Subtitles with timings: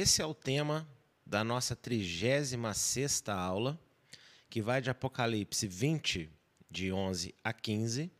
[0.00, 0.88] esse é o tema
[1.26, 3.78] da nossa 36 aula,
[4.48, 6.30] que vai de Apocalipse 20,
[6.70, 8.10] de 11 a 15.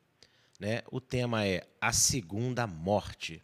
[0.58, 0.82] Né?
[0.92, 3.42] O tema é a segunda morte.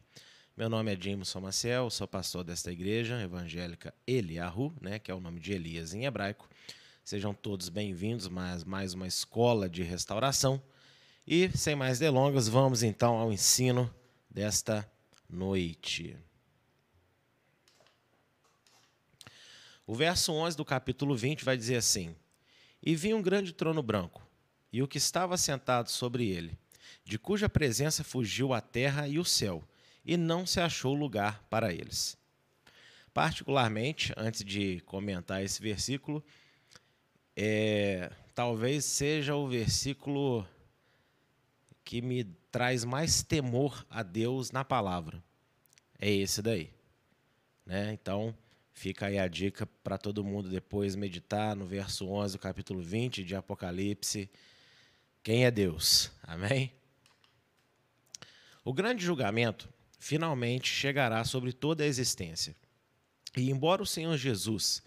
[0.54, 5.20] Meu nome é Jameson Maciel, sou pastor desta igreja evangélica Eliahu, né, que é o
[5.20, 6.46] nome de Elias em hebraico.
[7.02, 8.30] Sejam todos bem-vindos a
[8.66, 10.62] mais uma escola de restauração.
[11.27, 13.91] E, sem mais delongas, vamos então ao ensino
[14.30, 14.86] desta
[15.28, 16.16] noite.
[19.86, 22.16] O verso 11 do capítulo 20 vai dizer assim:
[22.82, 24.27] E vi um grande trono branco,
[24.72, 26.58] e o que estava sentado sobre ele,
[27.05, 29.62] de cuja presença fugiu a terra e o céu,
[30.05, 32.19] e não se achou lugar para eles.
[33.14, 36.22] Particularmente, antes de comentar esse versículo,
[37.36, 40.46] é, talvez seja o versículo
[41.84, 45.22] que me traz mais temor a Deus na palavra.
[45.98, 46.72] É esse daí.
[47.64, 47.92] Né?
[47.92, 48.36] Então,
[48.78, 53.24] Fica aí a dica para todo mundo depois meditar no verso 11 do capítulo 20
[53.24, 54.28] de Apocalipse.
[55.22, 56.10] Quem é Deus?
[56.22, 56.70] Amém?
[58.62, 59.66] O grande julgamento
[59.98, 62.55] finalmente chegará sobre toda a existência.
[63.34, 64.83] E embora o Senhor Jesus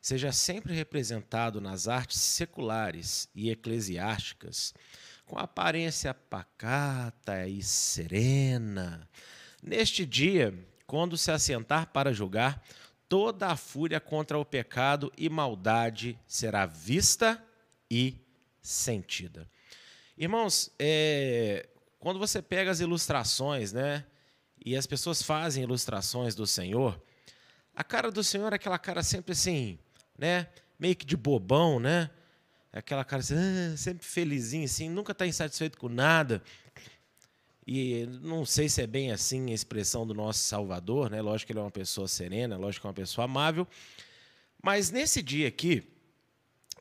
[0.00, 4.72] seja sempre representado nas artes seculares e eclesiásticas,
[5.26, 9.08] com aparência pacata e serena,
[9.60, 10.54] neste dia,
[10.86, 12.62] quando se assentar para julgar,
[13.12, 17.44] toda a fúria contra o pecado e maldade será vista
[17.90, 18.16] e
[18.62, 19.46] sentida.
[20.16, 21.68] Irmãos, é,
[21.98, 24.06] quando você pega as ilustrações, né,
[24.64, 26.98] e as pessoas fazem ilustrações do Senhor,
[27.76, 29.78] a cara do Senhor é aquela cara sempre assim,
[30.18, 30.48] né,
[30.78, 32.08] meio que de bobão, né,
[32.72, 36.42] aquela cara assim, ah, sempre felizinho, assim, nunca está insatisfeito com nada.
[37.66, 41.22] E não sei se é bem assim a expressão do nosso Salvador, né?
[41.22, 43.66] Lógico que ele é uma pessoa serena, lógico que é uma pessoa amável.
[44.60, 45.82] Mas nesse dia aqui,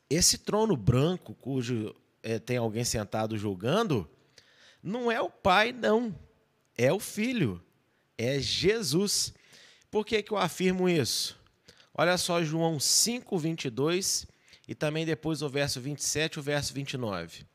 [0.10, 4.10] esse trono branco, cujo é, tem alguém sentado julgando,
[4.82, 6.16] não é o Pai, não.
[6.76, 7.64] É o Filho.
[8.18, 9.34] É Jesus.
[9.92, 11.40] Por que, que eu afirmo isso?
[11.94, 14.26] Olha só João 5, 22
[14.68, 17.46] e também depois o verso 27 e o verso 29.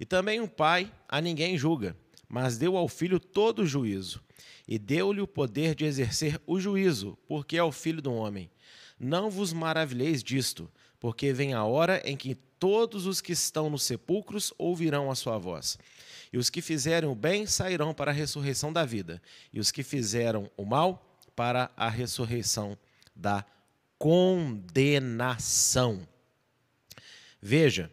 [0.00, 1.94] E também o Pai a ninguém julga
[2.28, 4.22] mas deu ao filho todo o juízo,
[4.66, 8.50] e deu-lhe o poder de exercer o juízo, porque é o filho do homem.
[8.98, 13.84] Não vos maravilheis disto, porque vem a hora em que todos os que estão nos
[13.84, 15.78] sepulcros ouvirão a sua voz.
[16.32, 19.22] E os que fizerem o bem sairão para a ressurreição da vida,
[19.52, 22.76] e os que fizeram o mal para a ressurreição
[23.14, 23.44] da
[23.98, 24.96] condenação.
[27.40, 27.90] Veja,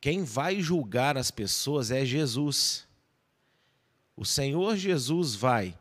[0.00, 2.86] quem vai julgar as pessoas é Jesus.
[4.22, 5.76] O Senhor Jesus vai,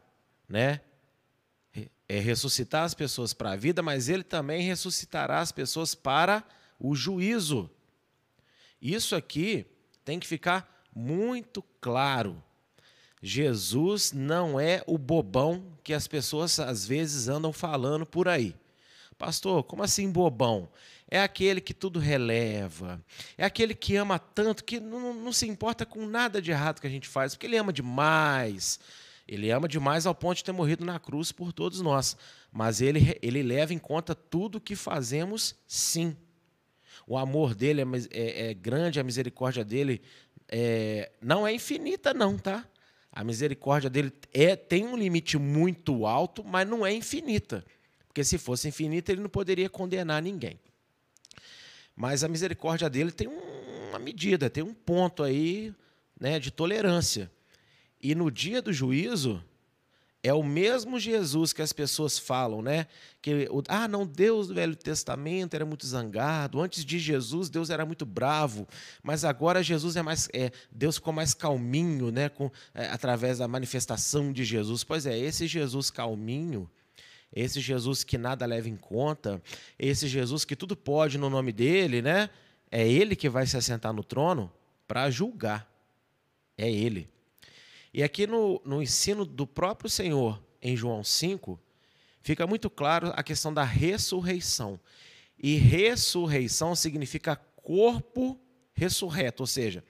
[0.49, 0.81] né?
[2.09, 6.43] É ressuscitar as pessoas para a vida, mas ele também ressuscitará as pessoas para
[6.79, 7.69] o juízo.
[8.81, 9.67] Isso aqui
[10.03, 12.43] tem que ficar muito claro.
[13.21, 18.55] Jesus não é o bobão que as pessoas às vezes andam falando por aí.
[19.19, 20.67] Pastor, como assim bobão?
[21.11, 23.03] É aquele que tudo releva,
[23.37, 26.87] é aquele que ama tanto que não, não, se importa com nada de errado que
[26.87, 28.79] a gente faz, porque ele ama demais.
[29.27, 32.17] Ele ama demais ao ponto de ter morrido na cruz por todos nós.
[32.51, 36.15] Mas ele, ele leva em conta tudo que fazemos, sim.
[37.05, 40.01] O amor dele é, é, é grande, a misericórdia dele
[40.47, 42.65] é, não é infinita, não, tá?
[43.11, 47.65] A misericórdia dele é, tem um limite muito alto, mas não é infinita.
[48.07, 50.57] Porque se fosse infinita, ele não poderia condenar ninguém.
[52.01, 55.71] Mas a misericórdia dele tem uma medida, tem um ponto aí
[56.19, 57.31] né, de tolerância.
[58.01, 59.39] E no dia do juízo,
[60.23, 62.87] é o mesmo Jesus que as pessoas falam, né?
[63.21, 66.59] Que ah, não, Deus do Velho Testamento era muito zangado.
[66.59, 68.67] Antes de Jesus, Deus era muito bravo,
[69.03, 72.29] mas agora Jesus é mais, é, Deus ficou mais calminho, né?
[72.29, 74.83] Com, é, através da manifestação de Jesus.
[74.83, 76.67] Pois é, esse Jesus calminho
[77.33, 79.41] esse Jesus que nada leva em conta,
[79.79, 82.29] esse Jesus que tudo pode no nome dele, né?
[82.69, 84.51] É ele que vai se assentar no trono
[84.87, 85.69] para julgar.
[86.57, 87.09] É ele.
[87.93, 91.59] E aqui no, no ensino do próprio Senhor, em João 5,
[92.21, 94.79] fica muito claro a questão da ressurreição.
[95.37, 98.39] E ressurreição significa corpo
[98.73, 99.83] ressurreto, ou seja,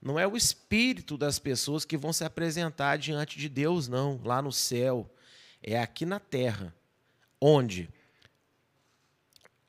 [0.00, 4.42] não é o espírito das pessoas que vão se apresentar diante de Deus, não, lá
[4.42, 5.08] no céu
[5.62, 6.74] é aqui na terra,
[7.40, 7.88] onde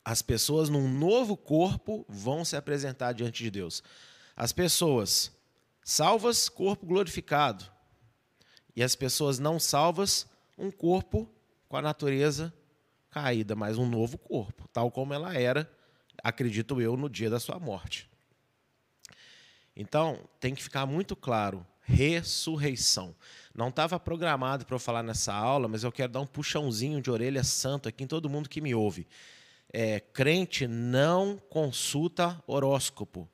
[0.04, 3.84] as pessoas num novo corpo vão se apresentar diante de Deus.
[4.36, 5.32] As pessoas
[5.84, 7.66] salvas, corpo glorificado.
[8.76, 11.30] E as pessoas não salvas, um corpo
[11.70, 12.54] com a natureza
[13.10, 15.72] caída, mas um novo corpo, tal como ela era,
[16.24, 18.10] acredito eu, no dia da sua morte.
[19.76, 23.16] Então, tem que ficar muito claro: ressurreição.
[23.54, 27.12] Não estava programado para eu falar nessa aula, mas eu quero dar um puxãozinho de
[27.12, 29.08] orelha santo aqui em todo mundo que me ouve.
[29.72, 33.30] É, crente não consulta horóscopo.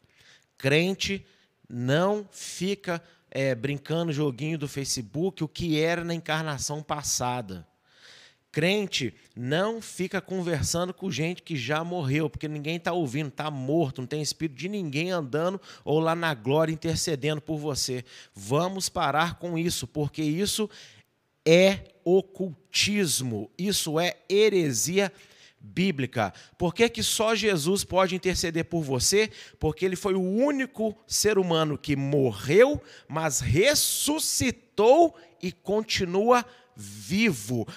[0.58, 1.26] Crente
[1.70, 3.02] não fica
[3.32, 7.66] é, brincando joguinho do Facebook, o que era na encarnação passada.
[8.52, 14.02] Crente não fica conversando com gente que já morreu, porque ninguém está ouvindo, está morto,
[14.02, 18.04] não tem espírito de ninguém andando ou lá na glória intercedendo por você.
[18.34, 20.68] Vamos parar com isso, porque isso
[21.46, 25.12] é ocultismo, isso é heresia
[25.60, 26.34] bíblica.
[26.58, 29.30] Por que, que só Jesus pode interceder por você?
[29.60, 36.60] Porque ele foi o único ser humano que morreu, mas ressuscitou e continua vivo.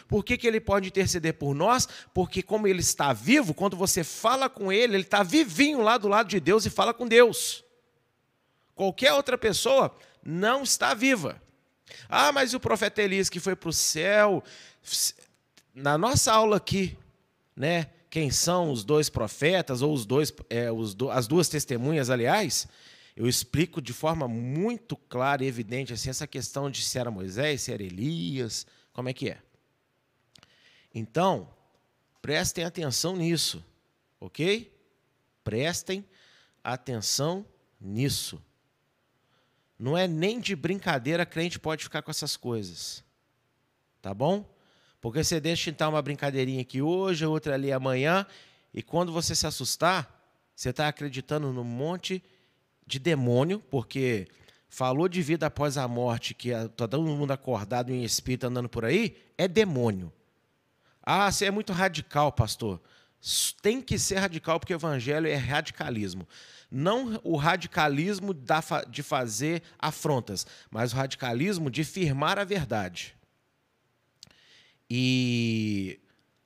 [0.06, 1.88] Por que, que ele pode interceder por nós?
[2.14, 6.08] Porque, como ele está vivo, quando você fala com ele, ele está vivinho lá do
[6.08, 7.64] lado de Deus e fala com Deus.
[8.74, 9.94] Qualquer outra pessoa
[10.24, 11.40] não está viva.
[12.08, 14.42] Ah, mas o profeta Elias que foi para o céu.
[15.74, 16.96] Na nossa aula aqui,
[17.56, 17.88] né?
[18.08, 22.68] Quem são os dois profetas, ou os dois, é, os do, as duas testemunhas, aliás,
[23.16, 27.62] eu explico de forma muito clara e evidente assim, essa questão de se era Moisés,
[27.62, 29.40] se era Elias, como é que é.
[30.94, 31.48] Então,
[32.20, 33.64] prestem atenção nisso,
[34.20, 34.72] ok?
[35.42, 36.04] Prestem
[36.62, 37.46] atenção
[37.80, 38.42] nisso.
[39.78, 43.02] Não é nem de brincadeira crente pode ficar com essas coisas.
[44.00, 44.48] Tá bom?
[45.00, 48.24] Porque você deixa então uma brincadeirinha aqui hoje, outra ali amanhã,
[48.72, 50.22] e quando você se assustar,
[50.54, 52.22] você está acreditando num monte
[52.86, 54.28] de demônio, porque
[54.72, 58.86] falou de vida após a morte, que está todo mundo acordado em espírito andando por
[58.86, 60.10] aí, é demônio.
[61.02, 62.80] Ah, você é muito radical, pastor.
[63.60, 66.26] Tem que ser radical, porque o evangelho é radicalismo.
[66.70, 68.34] Não o radicalismo
[68.88, 73.14] de fazer afrontas, mas o radicalismo de firmar a verdade.
[74.88, 76.00] E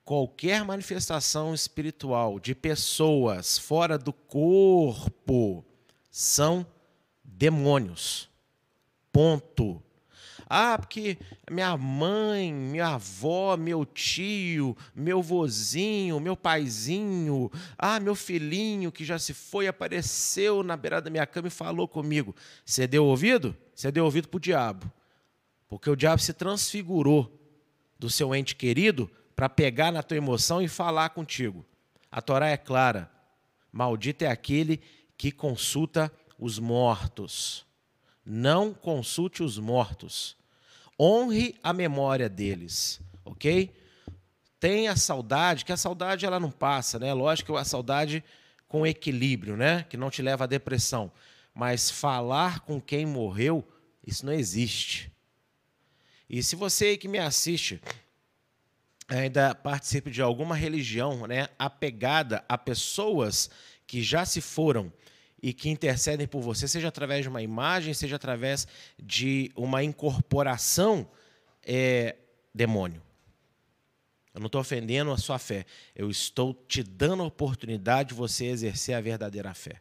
[0.05, 5.64] qualquer manifestação espiritual de pessoas fora do corpo
[6.11, 6.67] são
[7.36, 8.28] demônios.
[9.12, 9.82] Ponto.
[10.48, 11.18] Ah, porque
[11.50, 19.18] minha mãe, minha avó, meu tio, meu vozinho, meu paizinho, ah, meu filhinho que já
[19.18, 22.34] se foi, apareceu na beirada da minha cama e falou comigo.
[22.64, 23.56] Você deu ouvido?
[23.74, 24.90] Você deu ouvido para o diabo.
[25.68, 27.32] Porque o diabo se transfigurou
[27.98, 31.66] do seu ente querido para pegar na tua emoção e falar contigo.
[32.10, 33.10] A Torá é clara:
[33.72, 34.80] maldito é aquele
[35.18, 37.64] que consulta os mortos.
[38.24, 40.36] Não consulte os mortos.
[40.98, 43.72] Honre a memória deles, ok?
[44.58, 47.12] Tenha saudade, que a saudade ela não passa, né?
[47.12, 48.24] Lógico que a saudade
[48.66, 49.84] com equilíbrio, né?
[49.84, 51.12] Que não te leva à depressão.
[51.54, 53.66] Mas falar com quem morreu,
[54.06, 55.12] isso não existe.
[56.28, 57.80] E se você que me assiste
[59.08, 63.49] ainda participe de alguma religião, né, apegada a pessoas
[63.87, 64.92] que já se foram
[65.46, 68.66] e que intercedem por você, seja através de uma imagem, seja através
[68.98, 71.08] de uma incorporação,
[71.62, 72.16] é
[72.52, 73.00] demônio.
[74.34, 75.64] Eu não estou ofendendo a sua fé.
[75.94, 79.80] Eu estou te dando a oportunidade de você exercer a verdadeira fé.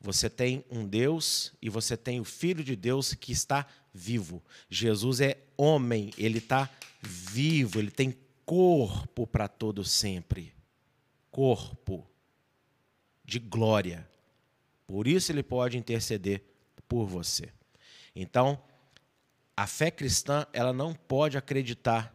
[0.00, 4.42] Você tem um Deus e você tem o Filho de Deus que está vivo.
[4.70, 6.70] Jesus é homem, ele está
[7.02, 10.54] vivo, ele tem corpo para todo sempre.
[11.30, 12.10] Corpo
[13.22, 14.08] de glória.
[14.90, 16.42] Por isso ele pode interceder
[16.88, 17.48] por você.
[18.14, 18.60] Então,
[19.56, 22.12] a fé cristã, ela não pode acreditar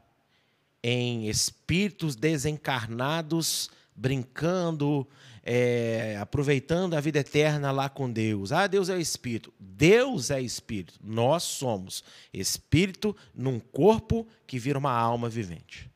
[0.83, 5.07] em espíritos desencarnados brincando,
[5.41, 8.51] é, aproveitando a vida eterna lá com Deus.
[8.51, 9.53] Ah, Deus é espírito.
[9.57, 10.99] Deus é espírito.
[11.01, 12.03] Nós somos
[12.33, 15.89] espírito num corpo que vira uma alma vivente.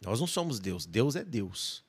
[0.00, 0.84] Nós não somos Deus.
[0.84, 1.86] Deus é Deus.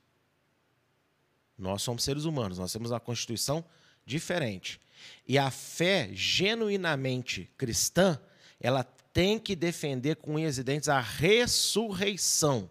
[1.59, 2.57] Nós somos seres humanos.
[2.57, 3.63] Nós temos uma constituição
[4.05, 4.79] diferente.
[5.27, 8.19] E a fé genuinamente cristã,
[8.59, 12.69] ela tem que defender com unhas e dentes a ressurreição.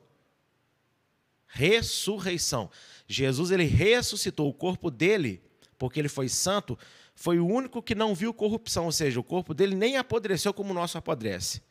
[1.47, 2.71] Ressurreição.
[3.07, 5.43] Jesus ele ressuscitou o corpo dele,
[5.79, 6.79] porque ele foi santo,
[7.15, 10.71] foi o único que não viu corrupção, ou seja, o corpo dele nem apodreceu como
[10.71, 11.63] o nosso apodrece.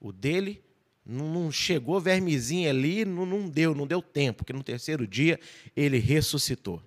[0.00, 0.62] O dele
[1.04, 5.38] não chegou vermezinho ali, não, não deu, não deu tempo, porque no terceiro dia
[5.74, 6.82] ele ressuscitou.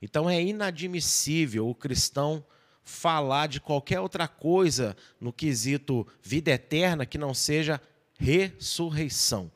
[0.00, 2.44] Então é inadmissível o cristão
[2.82, 7.80] falar de qualquer outra coisa no quesito vida eterna que não seja
[8.18, 9.50] ressurreição.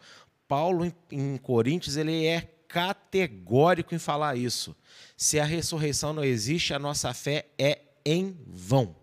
[0.49, 4.77] Paulo, em, em Coríntios, ele é categórico em falar isso.
[5.17, 8.97] Se a ressurreição não existe, a nossa fé é em vão.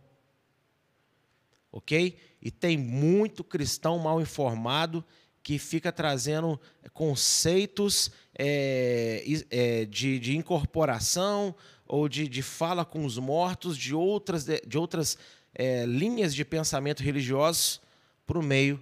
[1.71, 2.17] Ok?
[2.47, 5.03] E tem muito cristão mal informado
[5.43, 6.57] que fica trazendo
[6.93, 11.53] conceitos é, é, de, de, incorporação
[11.85, 15.17] ou de, de, fala com os mortos de outras, de outras
[15.53, 17.81] é, linhas de pensamento religiosos
[18.25, 18.81] para o meio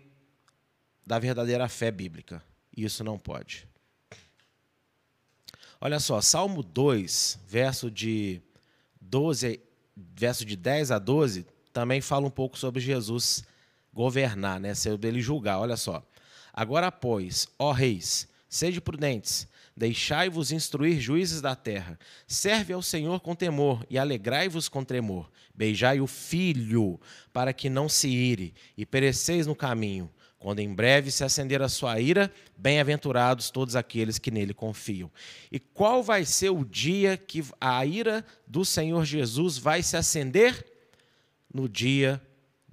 [1.04, 2.44] da verdadeira fé bíblica.
[2.78, 3.68] Isso não pode.
[5.82, 8.44] Olha só, Salmo 2, verso de
[9.02, 9.60] 12,
[9.98, 13.44] verso de 10 a 12, também fala um pouco sobre Jesus
[13.96, 14.76] governar, né?
[14.76, 15.60] Sobre ele julgar.
[15.60, 16.06] Olha só.
[16.54, 21.98] Agora, pois, ó reis, sede prudentes, deixai-vos instruir juízes da terra.
[22.28, 25.32] Serve ao Senhor com temor e alegrai-vos com tremor.
[25.54, 27.00] Beijai o filho,
[27.34, 30.12] para que não se ire, e pereceis no caminho.
[30.38, 35.12] Quando em breve se acender a sua ira, bem-aventurados todos aqueles que nele confiam.
[35.52, 40.66] E qual vai ser o dia que a ira do Senhor Jesus vai se acender?
[41.52, 42.22] No dia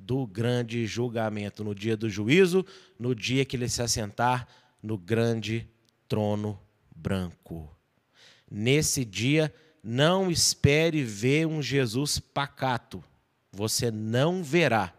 [0.05, 2.67] do grande julgamento, no dia do juízo,
[2.99, 4.49] no dia que ele se assentar
[4.83, 5.69] no grande
[6.09, 6.61] trono
[6.95, 7.71] branco.
[8.51, 13.03] Nesse dia, não espere ver um Jesus pacato.
[13.53, 14.93] Você não verá.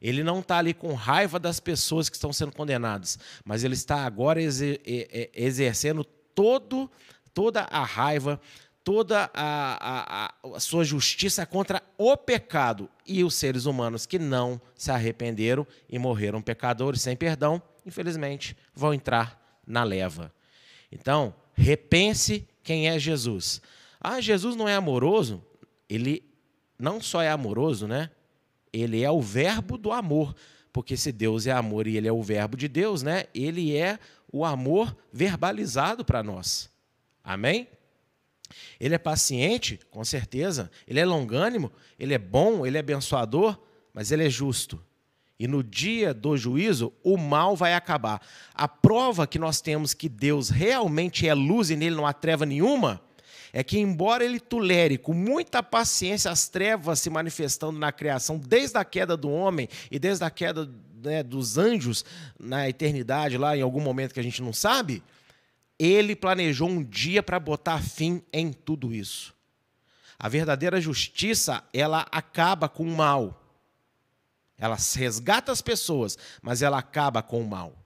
[0.00, 4.04] Ele não está ali com raiva das pessoas que estão sendo condenadas, mas ele está
[4.04, 4.38] agora
[5.34, 6.90] exercendo todo,
[7.32, 8.38] toda a raiva,
[8.84, 14.60] toda a, a, a, sua justiça contra o pecado e os seres humanos que não
[14.76, 20.30] se arrependeram e morreram pecadores sem perdão, infelizmente, vão entrar na leva.
[20.92, 23.62] Então, repense quem é Jesus.
[23.98, 25.42] Ah, Jesus não é amoroso?
[25.88, 26.22] Ele
[26.78, 28.10] não só é amoroso, né?
[28.70, 30.36] Ele é o verbo do amor.
[30.72, 33.26] Porque se Deus é amor e ele é o verbo de Deus, né?
[33.34, 33.98] Ele é
[34.30, 36.68] o amor verbalizado para nós.
[37.22, 37.68] Amém?
[38.78, 40.70] Ele é paciente, com certeza.
[40.86, 43.58] Ele é longânimo, ele é bom, ele é abençoador,
[43.92, 44.82] mas ele é justo.
[45.38, 48.20] E no dia do juízo, o mal vai acabar.
[48.54, 52.46] A prova que nós temos que Deus realmente é luz e nele não há treva
[52.46, 53.02] nenhuma
[53.56, 58.76] é que, embora ele tolere com muita paciência as trevas se manifestando na criação, desde
[58.76, 60.68] a queda do homem e desde a queda
[61.00, 62.04] né, dos anjos
[62.36, 65.04] na eternidade, lá em algum momento que a gente não sabe,
[65.78, 69.34] ele planejou um dia para botar fim em tudo isso.
[70.18, 73.40] A verdadeira justiça, ela acaba com o mal.
[74.56, 77.76] Ela resgata as pessoas, mas ela acaba com o mal.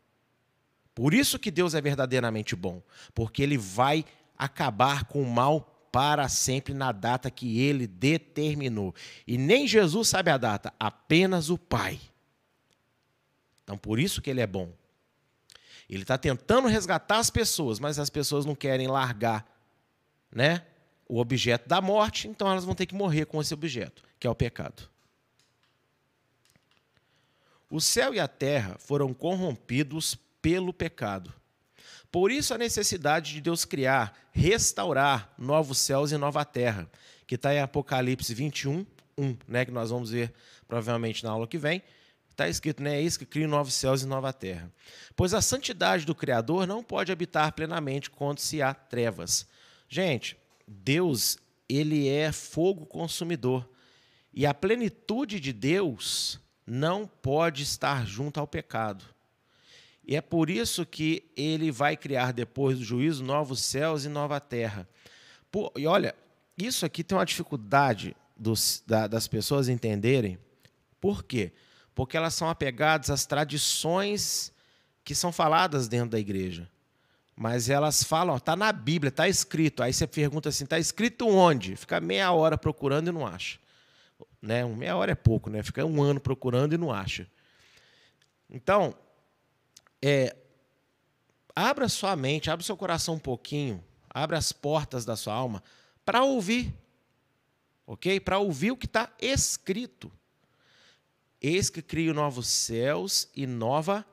[0.94, 2.82] Por isso que Deus é verdadeiramente bom,
[3.14, 4.04] porque ele vai
[4.36, 8.94] acabar com o mal para sempre na data que ele determinou.
[9.26, 11.98] E nem Jesus sabe a data, apenas o Pai.
[13.64, 14.72] Então, por isso que ele é bom.
[15.88, 19.46] Ele está tentando resgatar as pessoas, mas as pessoas não querem largar
[20.30, 20.62] né,
[21.08, 24.30] o objeto da morte, então elas vão ter que morrer com esse objeto, que é
[24.30, 24.88] o pecado.
[27.70, 31.32] O céu e a terra foram corrompidos pelo pecado.
[32.10, 36.88] Por isso a necessidade de Deus criar, restaurar novos céus e nova terra,
[37.26, 40.32] que está em Apocalipse 21, 1, né, que nós vamos ver
[40.66, 41.82] provavelmente na aula que vem.
[42.38, 42.98] Está escrito, né?
[42.98, 44.72] É isso que cria novos céus e nova terra.
[45.16, 49.44] Pois a santidade do Criador não pode habitar plenamente quando se há trevas.
[49.88, 51.36] Gente, Deus,
[51.68, 53.68] ele é fogo consumidor.
[54.32, 59.04] E a plenitude de Deus não pode estar junto ao pecado.
[60.06, 64.38] E é por isso que ele vai criar depois do juízo novos céus e nova
[64.38, 64.88] terra.
[65.74, 66.14] E olha,
[66.56, 70.38] isso aqui tem uma dificuldade dos, da, das pessoas entenderem.
[71.00, 71.50] Por quê?
[71.50, 71.67] porque
[72.16, 74.52] elas são apegadas às tradições
[75.04, 76.68] que são faladas dentro da igreja.
[77.34, 79.82] Mas elas falam, está na Bíblia, está escrito.
[79.82, 81.76] Aí você pergunta assim, está escrito onde?
[81.76, 83.58] Fica meia hora procurando e não acha.
[84.42, 84.64] Né?
[84.64, 85.62] Meia hora é pouco, né?
[85.62, 87.28] Fica um ano procurando e não acha.
[88.50, 88.94] Então,
[90.02, 90.36] é,
[91.54, 95.62] abra sua mente, abra seu coração um pouquinho, abra as portas da sua alma
[96.04, 96.74] para ouvir,
[97.86, 98.18] ok?
[98.20, 100.10] Para ouvir o que está escrito.
[101.40, 104.04] Eis que crio novos céus e nova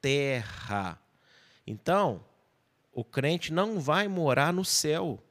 [0.00, 1.00] terra.
[1.66, 2.24] Então,
[2.92, 5.22] o crente não vai morar no céu.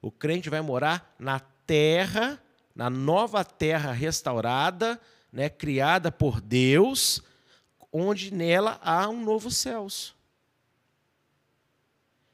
[0.00, 2.42] O crente vai morar na terra,
[2.74, 4.98] na nova terra restaurada,
[5.30, 7.22] né, criada por Deus,
[7.92, 10.14] onde nela há um novo céus.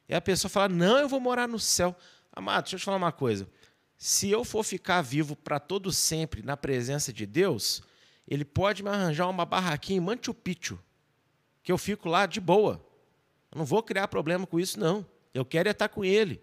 [0.09, 1.97] E a pessoa fala: Não, eu vou morar no céu.
[2.33, 3.49] Amado, deixa eu te falar uma coisa.
[3.97, 7.83] Se eu for ficar vivo para todo sempre na presença de Deus,
[8.27, 10.79] Ele pode me arranjar uma barraquinha em Machu Picchu,
[11.63, 12.85] que eu fico lá de boa.
[13.53, 15.07] Eu não vou criar problema com isso, não.
[15.33, 16.43] Eu quero é estar com ele.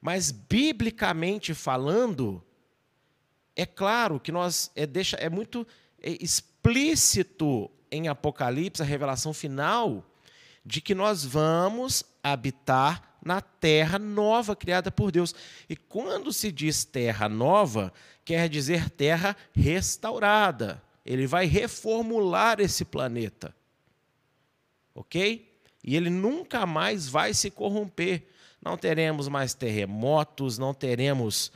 [0.00, 2.44] Mas, biblicamente falando,
[3.56, 5.66] é claro que nós é, deixa, é muito
[6.00, 10.04] é explícito em Apocalipse, a revelação final,
[10.64, 15.34] de que nós vamos habitar na terra nova criada por Deus.
[15.68, 17.92] E quando se diz terra nova,
[18.24, 20.82] quer dizer terra restaurada.
[21.08, 23.56] Ele vai reformular esse planeta.
[24.94, 25.50] Ok?
[25.82, 28.28] E ele nunca mais vai se corromper.
[28.60, 31.50] Não teremos mais terremotos, não teremos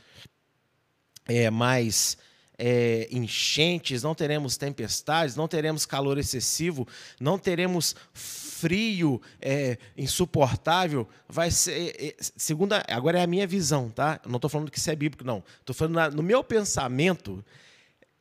[1.27, 2.17] é, mais
[2.57, 6.87] é, enchentes, não teremos tempestades, não teremos calor excessivo,
[7.19, 11.07] não teremos frio é, insuportável.
[11.29, 14.19] Vai ser, é, segunda, agora é a minha visão, tá?
[14.25, 15.43] não estou falando que isso é bíblico, não.
[15.59, 17.45] Estou falando na, no meu pensamento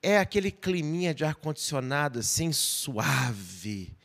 [0.02, 3.96] é aquele climinha de ar condicionado assim suave,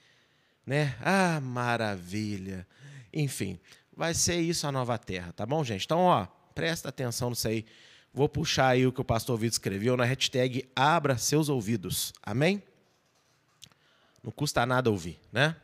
[0.66, 0.96] né?
[1.02, 2.68] Ah, maravilha.
[3.12, 3.60] Enfim,
[3.96, 5.86] vai ser isso a nova terra, tá bom, gente?
[5.86, 7.66] Então, ó, presta atenção nisso aí.
[8.14, 12.14] Vou puxar aí o que o pastor Vitor escreveu na hashtag Abra seus ouvidos.
[12.22, 12.62] Amém?
[14.24, 15.56] Não custa nada ouvir, né?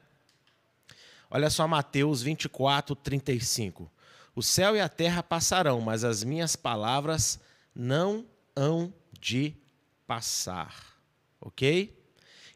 [1.30, 3.92] Olha só Mateus 24, 35.
[4.36, 7.40] O céu e a terra passarão, mas as minhas palavras
[7.75, 8.25] não
[8.56, 9.56] hão de
[10.13, 10.96] passar.
[11.41, 11.91] Ok?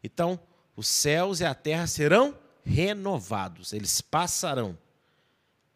[0.04, 0.40] Então,
[0.76, 4.78] os céus e a terra serão renovados, eles passarão.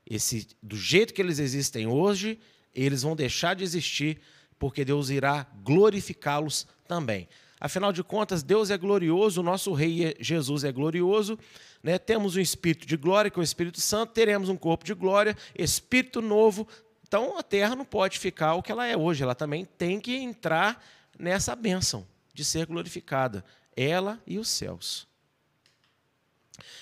[0.05, 2.39] Esse, do jeito que eles existem hoje,
[2.75, 4.21] eles vão deixar de existir,
[4.59, 7.27] porque Deus irá glorificá-los também.
[7.59, 11.39] Afinal de contas, Deus é glorioso, o nosso Rei é, Jesus é glorioso,
[11.81, 11.97] né?
[11.97, 15.35] temos um Espírito de glória, que é o Espírito Santo, teremos um corpo de glória,
[15.55, 16.67] Espírito novo.
[17.07, 20.15] Então a terra não pode ficar o que ela é hoje, ela também tem que
[20.15, 20.83] entrar
[21.21, 25.07] nessa bênção de ser glorificada, ela e os céus.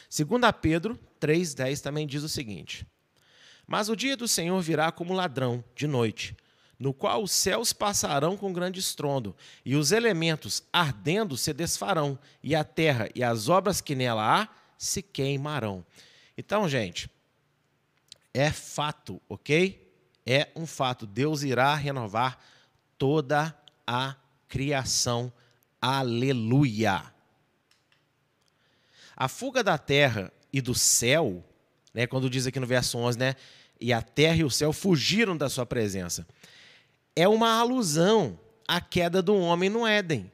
[0.09, 2.87] Segundo Pedro 3,10 também diz o seguinte:
[3.69, 6.35] mas o dia do Senhor virá como ladrão, de noite,
[6.79, 12.55] no qual os céus passarão com grande estrondo, e os elementos ardendo se desfarão, e
[12.55, 15.85] a terra e as obras que nela há se queimarão.
[16.35, 17.07] Então, gente,
[18.33, 19.87] é fato, ok?
[20.25, 21.05] É um fato.
[21.05, 22.39] Deus irá renovar
[22.97, 24.15] toda a
[24.49, 25.31] criação.
[25.79, 27.03] Aleluia!
[29.15, 31.43] A fuga da terra e do céu,
[31.93, 33.35] né, quando diz aqui no verso 11, né,
[33.79, 36.27] e a terra e o céu fugiram da sua presença.
[37.15, 40.31] É uma alusão à queda do homem no Éden,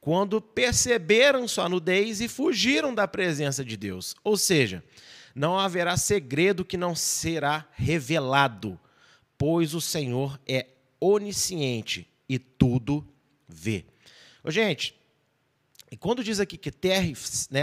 [0.00, 4.16] quando perceberam sua nudez e fugiram da presença de Deus.
[4.24, 4.82] Ou seja,
[5.34, 8.78] não haverá segredo que não será revelado,
[9.38, 10.66] pois o Senhor é
[11.00, 13.06] onisciente e tudo
[13.52, 13.84] vê.
[14.42, 14.94] Ô, gente,
[15.90, 17.06] e quando diz aqui que terra,
[17.50, 17.62] né,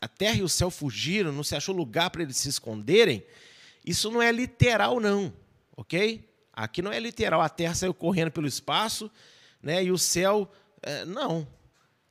[0.00, 3.24] a terra e o céu fugiram, não se achou lugar para eles se esconderem,
[3.84, 5.32] isso não é literal, não,
[5.76, 6.28] ok?
[6.52, 9.10] Aqui não é literal, a Terra saiu correndo pelo espaço
[9.62, 10.50] né, e o céu.
[10.82, 11.46] É, não.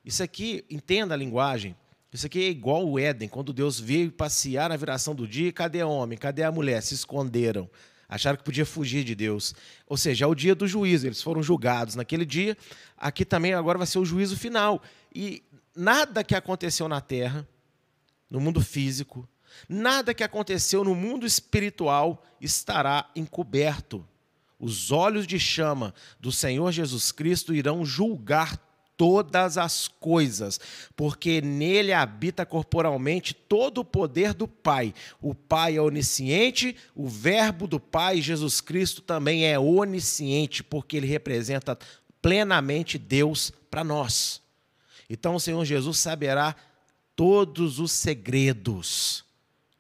[0.06, 1.76] Isso aqui, entenda a linguagem.
[2.13, 5.84] Isso aqui é igual o Éden, quando Deus veio passear na viração do dia, cadê
[5.84, 6.15] o homem?
[6.15, 6.82] Cadê a mulher?
[6.82, 7.68] Se esconderam.
[8.08, 9.56] Acharam que podia fugir de Deus.
[9.88, 12.58] Ou seja, é o dia do juízo, eles foram julgados naquele dia.
[12.98, 14.82] Aqui também agora vai ser o juízo final.
[15.13, 15.44] E
[15.76, 17.48] nada que aconteceu na terra,
[18.30, 19.28] no mundo físico,
[19.68, 24.06] Nada que aconteceu no mundo espiritual estará encoberto.
[24.60, 28.60] Os olhos de chama do Senhor Jesus Cristo irão julgar
[28.98, 30.60] todas as coisas,
[30.96, 34.94] porque nele habita corporalmente todo o poder do Pai.
[35.22, 41.08] O Pai é onisciente, o Verbo do Pai, Jesus Cristo, também é onisciente, porque ele
[41.08, 41.78] representa
[42.22, 44.42] plenamente Deus para nós.
[45.10, 46.56] Então o Senhor Jesus saberá
[47.16, 49.26] todos os segredos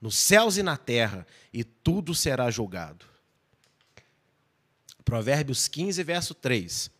[0.05, 3.05] nos céus e na terra, e tudo será julgado.
[5.03, 6.91] Provérbios 15, verso 3.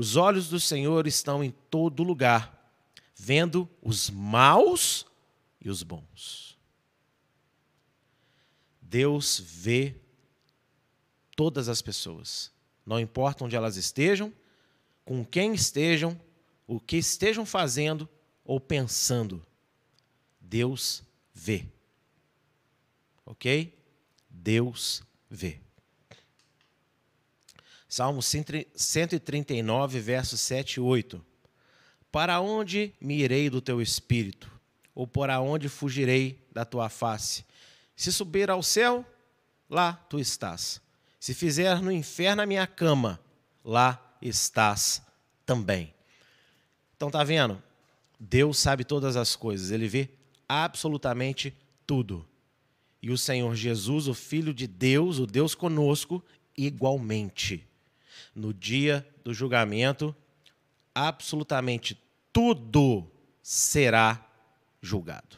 [0.00, 2.72] Os olhos do Senhor estão em todo lugar,
[3.14, 5.04] vendo os maus
[5.60, 6.58] e os bons.
[8.80, 9.94] Deus vê
[11.36, 12.50] todas as pessoas,
[12.86, 14.32] não importa onde elas estejam,
[15.04, 16.18] com quem estejam,
[16.66, 18.08] o que estejam fazendo
[18.42, 19.44] ou pensando.
[20.40, 21.02] Deus
[21.34, 21.66] vê
[23.30, 23.72] ok?
[24.28, 25.60] Deus vê.
[27.90, 31.20] Salmo 139, versos 7 e 8.
[32.12, 34.48] Para onde me irei do teu espírito?
[34.94, 37.44] Ou para onde fugirei da tua face?
[37.96, 39.04] Se subir ao céu,
[39.68, 40.80] lá tu estás.
[41.18, 43.18] Se fizer no inferno a minha cama,
[43.64, 45.02] lá estás
[45.44, 45.92] também.
[46.96, 47.60] Então tá vendo?
[48.20, 50.10] Deus sabe todas as coisas, ele vê
[50.48, 51.52] absolutamente
[51.84, 52.24] tudo.
[53.02, 56.24] E o Senhor Jesus, o Filho de Deus, o Deus conosco,
[56.56, 57.66] igualmente.
[58.40, 60.16] No dia do julgamento,
[60.94, 63.06] absolutamente tudo
[63.42, 64.26] será
[64.80, 65.36] julgado.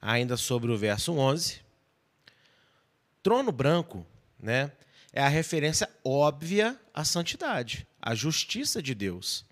[0.00, 1.60] Ainda sobre o verso 11,
[3.22, 4.06] trono branco,
[4.40, 4.72] né,
[5.12, 9.44] é a referência óbvia à santidade, à justiça de Deus,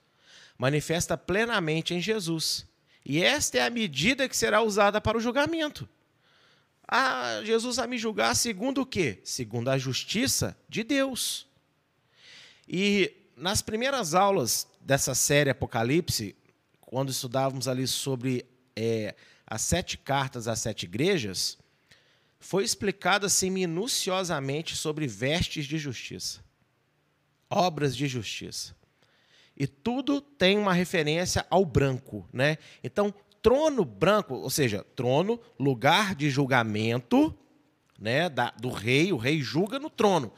[0.56, 2.66] manifesta plenamente em Jesus.
[3.04, 5.86] E esta é a medida que será usada para o julgamento.
[6.86, 9.20] Ah, Jesus vai me julgar segundo o quê?
[9.24, 11.46] Segundo a justiça de Deus.
[12.68, 16.36] E nas primeiras aulas dessa série Apocalipse,
[16.80, 18.44] quando estudávamos ali sobre
[18.76, 19.14] é,
[19.46, 21.58] as sete cartas às sete igrejas,
[22.38, 26.40] foi explicado assim minuciosamente sobre vestes de justiça,
[27.48, 28.74] obras de justiça.
[29.56, 32.58] E tudo tem uma referência ao branco, né?
[32.82, 37.36] Então, trono branco, ou seja, trono, lugar de julgamento,
[37.98, 40.32] né, da, do rei, o rei julga no trono.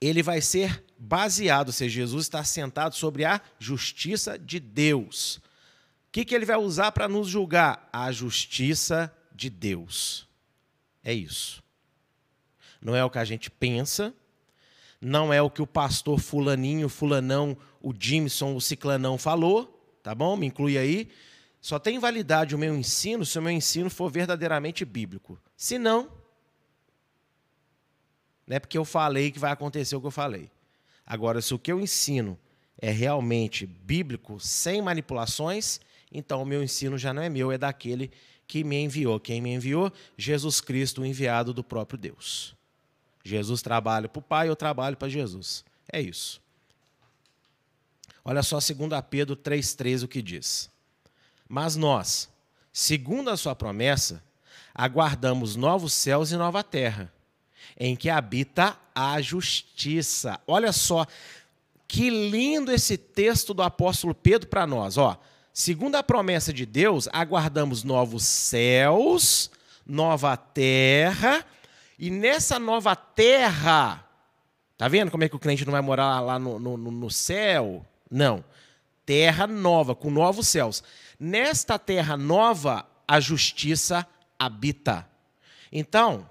[0.00, 5.36] Ele vai ser baseado, ou seja, Jesus está sentado sobre a justiça de Deus.
[6.08, 7.88] O que, que ele vai usar para nos julgar?
[7.92, 10.26] A justiça de Deus.
[11.04, 11.62] É isso.
[12.80, 14.14] Não é o que a gente pensa,
[15.00, 20.36] não é o que o pastor fulaninho, fulanão, o Jimson, o ciclanão falou, tá bom?
[20.36, 21.08] Me inclui aí.
[21.60, 25.38] Só tem validade o meu ensino se o meu ensino for verdadeiramente bíblico.
[25.56, 26.10] Se não,
[28.46, 30.50] não é porque eu falei que vai acontecer o que eu falei.
[31.06, 32.38] Agora, se o que eu ensino
[32.80, 35.80] é realmente bíblico, sem manipulações,
[36.12, 38.10] então o meu ensino já não é meu, é daquele
[38.46, 39.20] que me enviou.
[39.20, 39.92] Quem me enviou?
[40.16, 42.56] Jesus Cristo, o enviado do próprio Deus.
[43.22, 45.64] Jesus trabalha para o Pai, eu trabalho para Jesus.
[45.92, 46.40] É isso.
[48.28, 48.76] Olha só 2
[49.08, 50.68] Pedro 3,3 o que diz.
[51.48, 52.28] Mas nós,
[52.70, 54.22] segundo a sua promessa,
[54.74, 57.10] aguardamos novos céus e nova terra,
[57.80, 60.38] em que habita a justiça.
[60.46, 61.06] Olha só,
[61.86, 64.98] que lindo esse texto do apóstolo Pedro para nós.
[64.98, 65.18] Ó,
[65.54, 69.50] Segundo a promessa de Deus, aguardamos novos céus,
[69.86, 71.42] nova terra,
[71.98, 74.04] e nessa nova terra,
[74.76, 77.86] tá vendo como é que o crente não vai morar lá no, no, no céu?
[78.10, 78.44] Não.
[79.04, 80.82] Terra nova, com novos céus.
[81.18, 84.06] Nesta terra nova, a justiça
[84.38, 85.08] habita.
[85.72, 86.28] Então,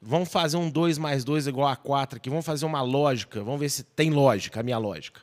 [0.00, 2.28] vamos fazer um 2 mais 2 igual a 4 aqui.
[2.28, 3.42] Vamos fazer uma lógica.
[3.42, 5.20] Vamos ver se tem lógica, a minha lógica.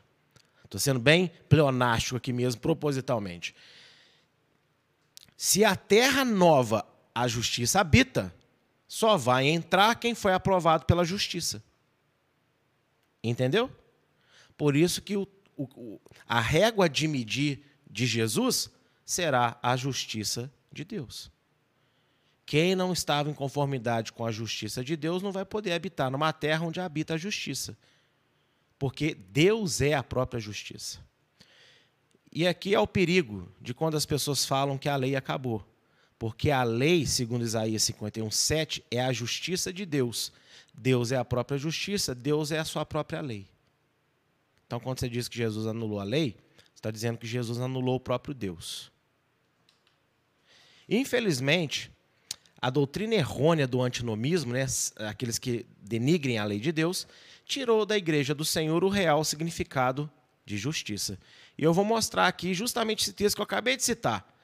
[0.63, 3.55] Estou sendo bem pleonástico aqui mesmo, propositalmente.
[5.38, 8.33] Se a terra nova a justiça habita,
[8.88, 11.63] só vai entrar quem foi aprovado pela justiça.
[13.23, 13.71] Entendeu?
[14.57, 15.27] Por isso que o,
[15.58, 18.70] o, a régua de medir de Jesus
[19.06, 21.32] será a justiça de Deus.
[22.46, 26.32] Quem não estava em conformidade com a justiça de Deus não vai poder habitar numa
[26.32, 27.78] terra onde habita a justiça
[28.78, 31.00] porque Deus é a própria justiça.
[32.32, 35.65] E aqui é o perigo de quando as pessoas falam que a lei acabou.
[36.20, 40.32] Porque a lei, segundo Isaías 51, 7, é a justiça de Deus.
[40.74, 43.48] Deus é a própria justiça, Deus é a sua própria lei.
[44.67, 47.95] Então, quando você diz que Jesus anulou a lei, você está dizendo que Jesus anulou
[47.95, 48.91] o próprio Deus.
[50.88, 51.89] Infelizmente,
[52.62, 54.65] a doutrina errônea do antinomismo, né,
[55.08, 57.08] aqueles que denigrem a lei de Deus,
[57.45, 60.10] tirou da igreja do Senhor o real significado
[60.45, 61.17] de justiça.
[61.58, 64.37] E eu vou mostrar aqui justamente esse texto que eu acabei de citar.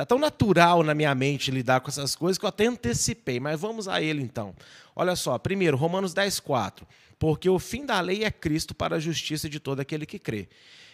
[0.00, 3.60] Está tão natural na minha mente lidar com essas coisas que eu até antecipei, mas
[3.60, 4.54] vamos a ele então.
[4.96, 6.88] Olha só, primeiro, Romanos 10, 4.
[7.18, 10.48] Porque o fim da lei é Cristo para a justiça de todo aquele que crê.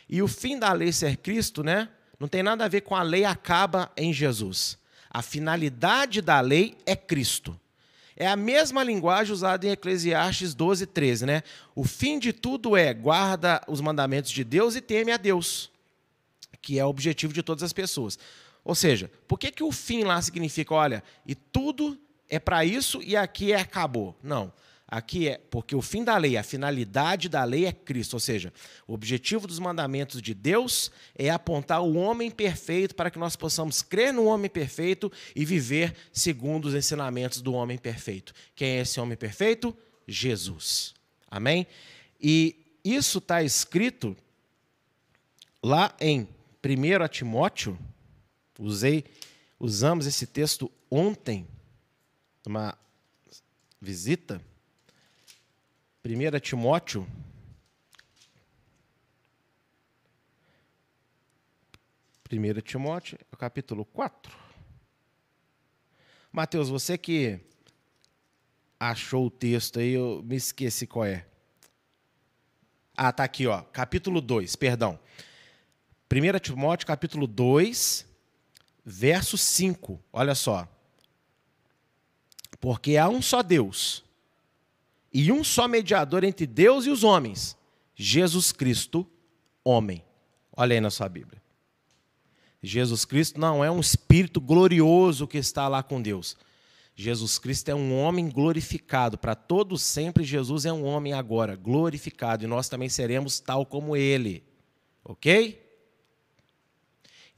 [0.09, 1.89] E o fim da lei ser Cristo, né?
[2.19, 4.77] Não tem nada a ver com a lei acaba em Jesus.
[5.09, 7.57] A finalidade da lei é Cristo.
[8.17, 11.45] É a mesma linguagem usada em Eclesiastes 12, 13, né?
[11.77, 15.71] O fim de tudo é guarda os mandamentos de Deus e teme a Deus,
[16.61, 18.19] que é o objetivo de todas as pessoas.
[18.67, 21.97] Ou seja, por que, que o fim lá significa, olha, e tudo
[22.29, 24.19] é para isso e aqui é acabou?
[24.21, 24.53] Não.
[24.89, 28.53] Aqui é porque o fim da lei, a finalidade da lei é Cristo, ou seja,
[28.85, 33.83] o objetivo dos mandamentos de Deus é apontar o homem perfeito para que nós possamos
[33.83, 38.33] crer no homem perfeito e viver segundo os ensinamentos do homem perfeito.
[38.57, 39.77] Quem é esse homem perfeito?
[40.09, 40.93] Jesus.
[41.31, 41.69] Amém?
[42.21, 44.17] E isso está escrito
[45.63, 46.29] lá em
[46.65, 47.79] 1 Timóteo,
[48.59, 49.05] Usei,
[49.59, 51.47] usamos esse texto ontem,
[52.45, 52.77] numa
[53.81, 54.41] visita.
[56.05, 57.07] 1 Timóteo,
[62.23, 64.37] Primeira Timóteo, capítulo 4.
[66.33, 67.41] Mateus, você que
[68.81, 71.25] achou o texto aí, eu me esqueci qual é.
[72.97, 73.63] Ah, tá aqui, ó.
[73.63, 74.99] Capítulo 2, perdão.
[76.11, 78.07] 1 Timóteo, capítulo 2,
[78.87, 80.01] verso 5.
[80.13, 80.69] Olha só.
[82.61, 84.05] Porque há um só Deus
[85.13, 87.57] e um só mediador entre Deus e os homens,
[87.95, 89.07] Jesus Cristo,
[89.65, 90.05] homem.
[90.57, 91.43] Olha aí na sua Bíblia.
[92.63, 96.37] Jesus Cristo não é um espírito glorioso que está lá com Deus.
[96.95, 99.19] Jesus Cristo é um homem glorificado.
[99.19, 102.45] Para todos sempre, Jesus é um homem agora, glorificado.
[102.45, 104.43] E nós também seremos tal como ele.
[105.05, 105.66] Ok?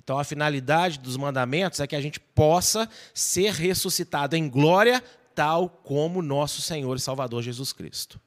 [0.09, 5.69] Então, a finalidade dos mandamentos é que a gente possa ser ressuscitado em glória, tal
[5.69, 8.19] como nosso Senhor e Salvador Jesus Cristo.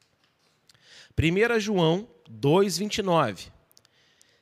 [1.18, 3.48] 1 João 2,29.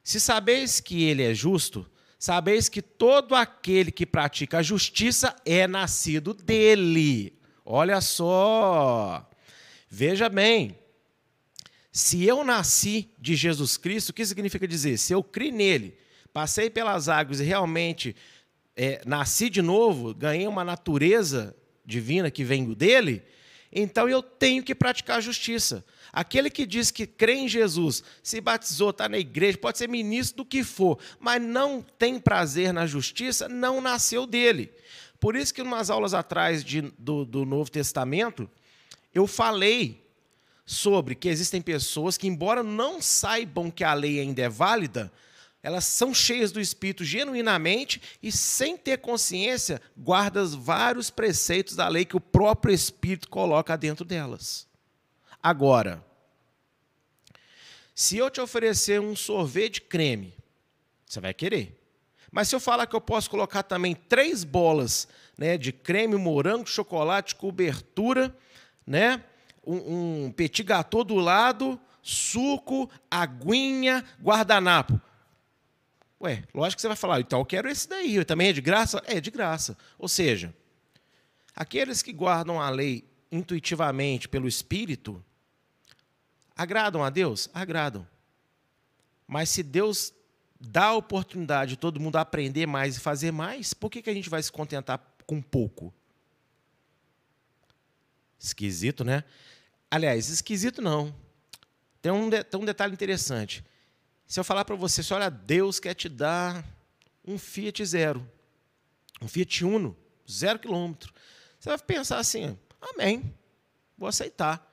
[0.04, 5.66] Se sabeis que ele é justo, Sabeis que todo aquele que pratica a justiça é
[5.66, 7.32] nascido dele.
[7.64, 9.26] Olha só.
[9.88, 10.78] Veja bem.
[11.90, 14.98] Se eu nasci de Jesus Cristo, o que significa dizer?
[14.98, 15.98] Se eu criei nele,
[16.32, 18.14] passei pelas águas e realmente
[18.76, 23.22] é, nasci de novo, ganhei uma natureza divina que vem dele,
[23.72, 25.84] então eu tenho que praticar a justiça.
[26.12, 30.38] Aquele que diz que crê em Jesus, se batizou, está na igreja, pode ser ministro
[30.38, 34.72] do que for, mas não tem prazer na justiça, não nasceu dele.
[35.20, 38.50] Por isso que, umas aulas atrás de, do, do Novo Testamento,
[39.14, 40.04] eu falei
[40.64, 45.12] sobre que existem pessoas que, embora não saibam que a lei ainda é válida,
[45.62, 52.04] elas são cheias do Espírito genuinamente e, sem ter consciência, guardam vários preceitos da lei
[52.04, 54.66] que o próprio Espírito coloca dentro delas.
[55.42, 56.04] Agora,
[57.94, 60.34] se eu te oferecer um sorvete creme,
[61.04, 61.78] você vai querer.
[62.30, 66.66] Mas se eu falar que eu posso colocar também três bolas né, de creme, morango,
[66.66, 68.34] chocolate, cobertura,
[68.86, 69.22] né,
[69.66, 75.00] um, um petit gâteau do lado, suco, aguinha, guardanapo.
[76.20, 79.02] Ué, lógico que você vai falar, então eu quero esse daí, também é de graça?
[79.06, 79.76] É de graça.
[79.98, 80.54] Ou seja,
[81.56, 85.24] aqueles que guardam a lei intuitivamente pelo Espírito,
[86.54, 87.48] agradam a Deus?
[87.54, 88.06] Agradam.
[89.26, 90.12] Mas se Deus
[90.60, 94.14] dá a oportunidade de todo mundo aprender mais e fazer mais, por que, que a
[94.14, 95.94] gente vai se contentar com pouco?
[98.38, 99.24] Esquisito, né?
[99.90, 101.14] Aliás, esquisito não.
[102.02, 103.64] Tem um, tem um detalhe interessante.
[104.30, 106.64] Se eu falar para você, olha, Deus quer te dar
[107.26, 108.24] um Fiat Zero,
[109.20, 109.96] um Fiat Uno,
[110.30, 111.12] zero quilômetro.
[111.58, 113.36] Você vai pensar assim, amém,
[113.98, 114.64] vou aceitar.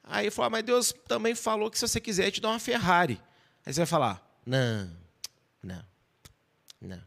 [0.00, 3.20] Aí falou, ah, mas Deus também falou que se você quiser, te dá uma Ferrari.
[3.66, 4.96] Aí você vai falar, não,
[5.60, 5.84] não,
[6.80, 7.02] não.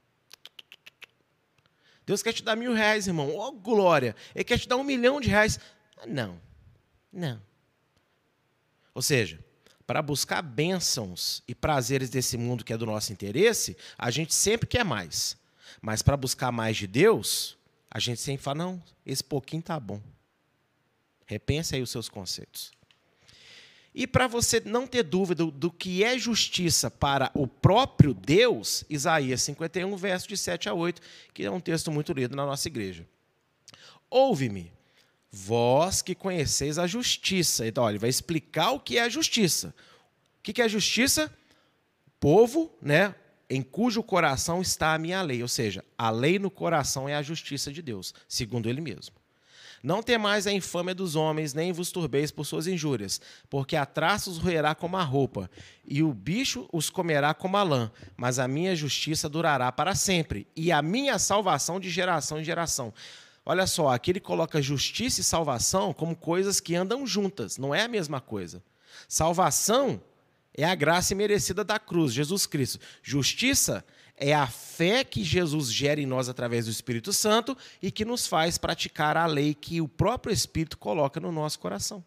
[2.05, 3.33] Deus quer te dar mil reais, irmão.
[3.33, 4.13] Ó, oh, glória.
[4.35, 5.57] Ele quer te dar um milhão de reais.
[6.05, 6.37] Não,
[7.13, 7.41] não.
[8.93, 9.46] Ou seja,
[9.87, 14.67] para buscar bênçãos e prazeres desse mundo que é do nosso interesse, a gente sempre
[14.67, 15.37] quer mais.
[15.81, 17.57] Mas para buscar mais de Deus,
[17.89, 20.01] a gente sempre fala: não, esse pouquinho tá bom.
[21.25, 22.71] Repense aí os seus conceitos.
[23.95, 29.41] E para você não ter dúvida do, que é justiça para o próprio Deus, Isaías
[29.41, 31.01] 51, verso de 7 a 8,
[31.33, 33.07] que é um texto muito lido na nossa igreja.
[34.09, 34.71] Ouve-me,
[35.45, 37.67] Vós que conheceis a justiça.
[37.67, 39.73] Então, olha, ele vai explicar o que é a justiça.
[40.39, 41.31] O que é a justiça?
[42.19, 43.13] Povo, né,
[43.47, 45.41] em cujo coração está a minha lei.
[45.43, 49.15] Ou seja, a lei no coração é a justiça de Deus, segundo ele mesmo.
[49.83, 54.31] Não temais a infâmia dos homens, nem vos turbeis por suas injúrias, porque a traça
[54.31, 55.51] os roerá como a roupa,
[55.85, 60.47] e o bicho os comerá como a lã, mas a minha justiça durará para sempre,
[60.55, 62.91] e a minha salvação de geração em geração.
[63.49, 67.83] Olha só, aqui ele coloca justiça e salvação como coisas que andam juntas, não é
[67.83, 68.61] a mesma coisa.
[69.07, 70.01] Salvação
[70.53, 72.77] é a graça merecida da cruz, Jesus Cristo.
[73.01, 73.85] Justiça
[74.17, 78.27] é a fé que Jesus gera em nós através do Espírito Santo e que nos
[78.27, 82.03] faz praticar a lei que o próprio Espírito coloca no nosso coração.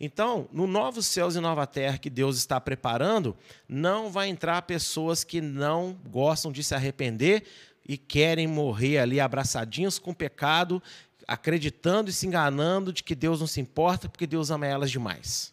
[0.00, 3.36] Então, no novos céus e nova terra que Deus está preparando,
[3.68, 7.44] não vai entrar pessoas que não gostam de se arrepender,
[7.92, 10.82] e querem morrer ali abraçadinhos com o pecado,
[11.28, 15.52] acreditando e se enganando de que Deus não se importa porque Deus ama elas demais.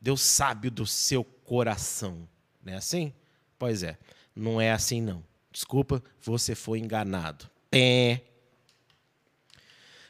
[0.00, 2.26] Deus sabe do seu coração.
[2.64, 3.12] Não é assim?
[3.58, 3.98] Pois é,
[4.34, 5.22] não é assim não.
[5.52, 7.46] Desculpa, você foi enganado.
[7.70, 8.24] Pé.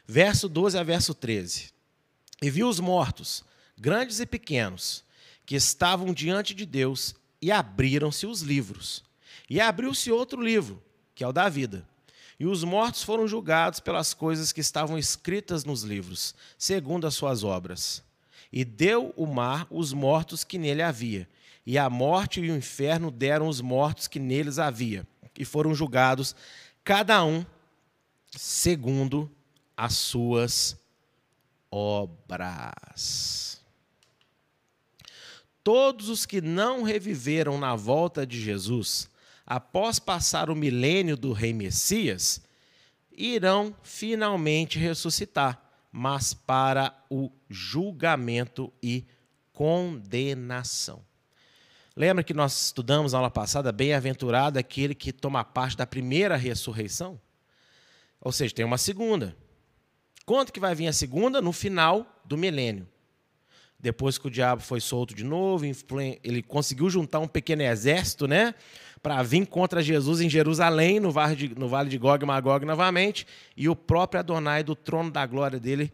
[0.05, 1.73] Verso 12 a verso 13.
[2.41, 3.43] E viu os mortos,
[3.77, 5.03] grandes e pequenos,
[5.45, 9.03] que estavam diante de Deus, e abriram-se os livros
[9.49, 10.81] E abriu-se outro livro,
[11.17, 11.83] que é o da vida.
[12.39, 17.43] E os mortos foram julgados pelas coisas que estavam escritas nos livros, segundo as suas
[17.43, 18.03] obras.
[18.53, 21.27] E deu o mar os mortos que nele havia,
[21.65, 26.35] e a morte e o inferno deram os mortos que neles havia, e foram julgados,
[26.83, 27.43] cada um
[28.29, 29.27] segundo
[29.75, 30.77] as suas
[31.71, 33.59] obras.
[35.63, 39.09] Todos os que não reviveram na volta de Jesus,
[39.47, 42.41] após passar o milênio do Rei Messias,
[43.09, 49.05] irão finalmente ressuscitar, mas para o julgamento e
[49.53, 51.01] condenação.
[51.95, 57.19] Lembra que nós estudamos na aula passada, bem-aventurado aquele que toma parte da primeira ressurreição?
[58.19, 59.35] Ou seja, tem uma segunda.
[60.25, 61.41] Quanto que vai vir a segunda?
[61.41, 62.87] No final do milênio.
[63.79, 65.63] Depois que o diabo foi solto de novo,
[66.23, 68.53] ele conseguiu juntar um pequeno exército, né?
[69.01, 72.65] Para vir contra Jesus em Jerusalém, no vale de, no vale de Gog e Magog
[72.65, 73.25] novamente.
[73.55, 75.93] E o próprio Adonai, do trono da glória dele,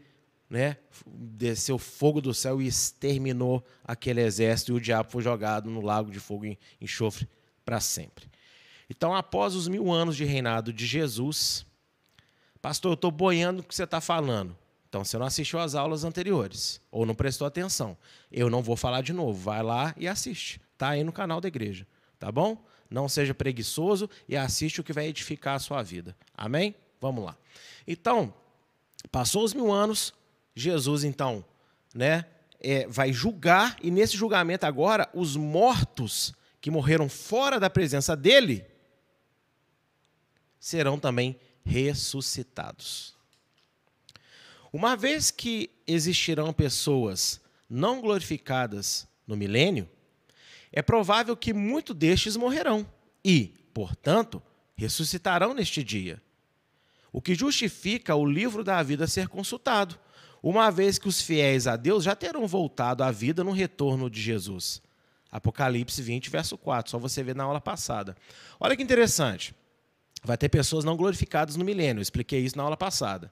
[0.49, 0.77] né?
[1.05, 4.71] Desceu fogo do céu e exterminou aquele exército.
[4.71, 7.27] E o diabo foi jogado no lago de fogo e enxofre
[7.65, 8.25] para sempre.
[8.89, 11.65] Então, após os mil anos de reinado de Jesus,
[12.63, 14.55] Pastor, eu estou boiando o que você está falando.
[14.87, 17.97] Então, você não assistiu às aulas anteriores, ou não prestou atenção.
[18.31, 19.33] Eu não vou falar de novo.
[19.33, 20.61] Vai lá e assiste.
[20.71, 21.85] Está aí no canal da igreja.
[22.17, 22.63] Tá bom?
[22.93, 26.15] Não seja preguiçoso e assiste o que vai edificar a sua vida.
[26.37, 26.75] Amém?
[27.01, 27.35] Vamos lá.
[27.87, 28.31] Então,
[29.11, 30.13] passou os mil anos,
[30.55, 31.43] Jesus, então,
[31.91, 32.27] né,
[32.59, 38.63] é, vai julgar, e nesse julgamento agora, os mortos que morreram fora da presença dele
[40.59, 43.15] serão também ressuscitados.
[44.71, 49.89] Uma vez que existirão pessoas não glorificadas no milênio,
[50.73, 52.85] é provável que muitos destes morrerão
[53.23, 54.41] e, portanto,
[54.75, 56.21] ressuscitarão neste dia.
[57.11, 59.97] O que justifica o livro da vida ser consultado,
[60.41, 64.21] uma vez que os fiéis a Deus já terão voltado à vida no retorno de
[64.21, 64.81] Jesus.
[65.31, 68.17] Apocalipse 20, verso 4, só você ver na aula passada.
[68.59, 69.55] Olha que interessante
[70.23, 71.99] vai ter pessoas não glorificadas no milênio.
[71.99, 73.31] Eu expliquei isso na aula passada.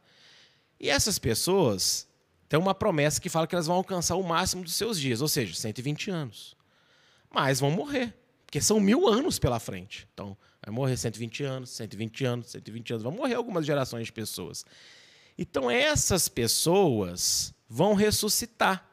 [0.80, 2.08] E essas pessoas
[2.50, 5.28] têm uma promessa que fala que elas vão alcançar o máximo dos seus dias, ou
[5.28, 6.56] seja, 120 anos.
[7.32, 8.14] Mas vão morrer,
[8.46, 10.08] porque são mil anos pela frente.
[10.14, 13.04] Então, vai morrer 120 anos, 120 anos, 120 anos.
[13.04, 14.66] Vão morrer algumas gerações de pessoas.
[15.38, 18.86] Então, essas pessoas vão ressuscitar.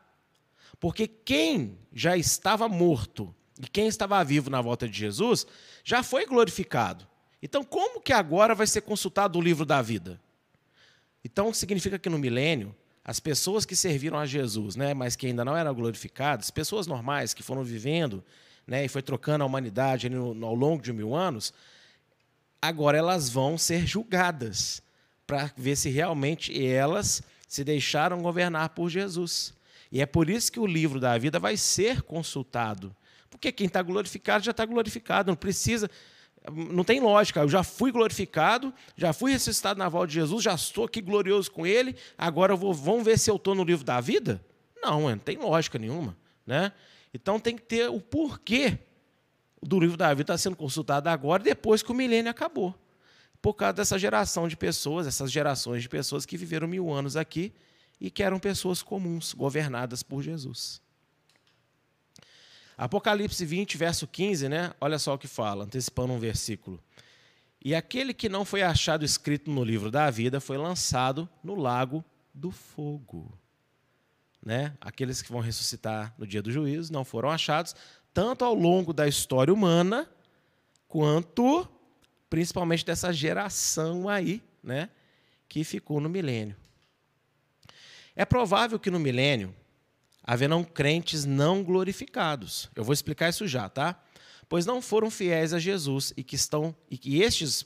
[0.78, 5.44] Porque quem já estava morto e quem estava vivo na volta de Jesus
[5.82, 7.06] já foi glorificado.
[7.42, 10.20] Então, como que agora vai ser consultado o livro da vida?
[11.24, 12.74] Então, significa que no milênio,
[13.08, 17.32] as pessoas que serviram a Jesus, né, mas que ainda não eram glorificadas, pessoas normais
[17.32, 18.22] que foram vivendo
[18.66, 21.54] né, e foi trocando a humanidade ao longo de mil anos,
[22.60, 24.82] agora elas vão ser julgadas
[25.26, 29.54] para ver se realmente elas se deixaram governar por Jesus.
[29.90, 32.94] E é por isso que o livro da vida vai ser consultado.
[33.30, 35.90] Porque quem está glorificado já está glorificado, não precisa
[36.50, 37.40] não tem lógica.
[37.40, 41.50] Eu já fui glorificado, já fui ressuscitado na volta de Jesus, já estou aqui glorioso
[41.50, 41.96] com Ele.
[42.16, 44.44] Agora vou, vamos ver se eu estou no livro da vida?
[44.80, 46.16] Não, não tem lógica nenhuma.
[46.46, 46.72] Né?
[47.12, 48.78] Então tem que ter o porquê
[49.62, 52.74] do livro da vida estar tá sendo consultado agora, depois que o milênio acabou.
[53.40, 57.52] Por causa dessa geração de pessoas, essas gerações de pessoas que viveram mil anos aqui
[58.00, 60.80] e que eram pessoas comuns, governadas por Jesus.
[62.78, 64.72] Apocalipse 20, verso 15, né?
[64.80, 66.80] Olha só o que fala, antecipando um versículo.
[67.62, 72.04] E aquele que não foi achado escrito no livro da vida foi lançado no lago
[72.32, 73.36] do fogo.
[74.40, 74.72] Né?
[74.80, 77.74] Aqueles que vão ressuscitar no dia do juízo não foram achados,
[78.14, 80.08] tanto ao longo da história humana,
[80.86, 81.68] quanto
[82.30, 84.90] principalmente dessa geração aí, né,
[85.48, 86.56] que ficou no milênio.
[88.14, 89.54] É provável que no milênio
[90.28, 92.68] haverão crentes não glorificados.
[92.76, 93.98] Eu vou explicar isso já, tá?
[94.46, 97.64] Pois não foram fiéis a Jesus e que estão e que estes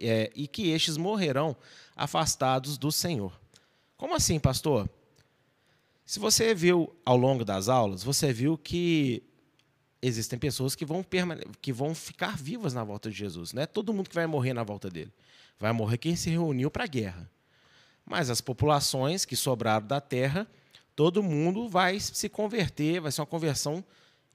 [0.00, 1.56] é, e que estes morrerão
[1.94, 3.40] afastados do Senhor.
[3.96, 4.90] Como assim, pastor?
[6.04, 9.22] Se você viu ao longo das aulas, você viu que
[10.02, 11.06] existem pessoas que vão,
[11.60, 13.52] que vão ficar vivas na volta de Jesus.
[13.52, 15.12] Não é todo mundo que vai morrer na volta dele.
[15.56, 17.30] Vai morrer quem se reuniu para a guerra.
[18.04, 20.48] Mas as populações que sobraram da terra
[20.94, 23.84] todo mundo vai se converter, vai ser uma conversão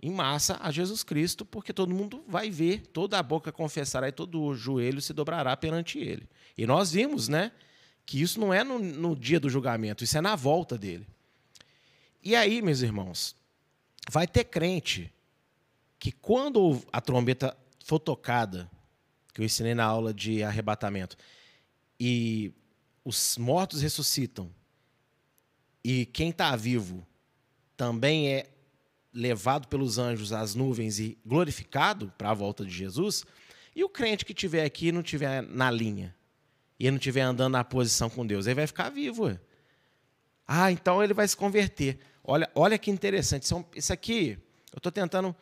[0.02, 4.12] em massa a Jesus Cristo, porque todo mundo vai ver, toda a boca confessará e
[4.12, 6.30] todo o joelho se dobrará perante ele.
[6.58, 7.52] E nós vimos, né,
[8.06, 11.08] que isso não é no, no dia do julgamento, isso é na volta dele.
[12.24, 13.36] E aí, meus irmãos,
[14.10, 15.14] vai ter crente
[16.00, 18.70] que quando a trombeta fotocada,
[19.34, 21.18] que eu ensinei na aula de arrebatamento,
[22.00, 22.54] e
[23.04, 24.52] os mortos ressuscitam,
[25.90, 27.08] e quem está vivo
[27.78, 28.50] também é
[29.14, 33.24] levado pelos anjos às nuvens e glorificado para a volta de Jesus,
[33.74, 36.14] e o crente que tiver aqui não tiver na linha,
[36.78, 39.28] e não estiver andando na posição com Deus, ele vai ficar vivo.
[39.28, 39.40] Ué.
[40.46, 41.98] Ah, então ele vai se converter.
[42.22, 43.50] Olha, olha que interessante.
[43.74, 44.38] Isso aqui,
[44.74, 45.34] eu estou tentando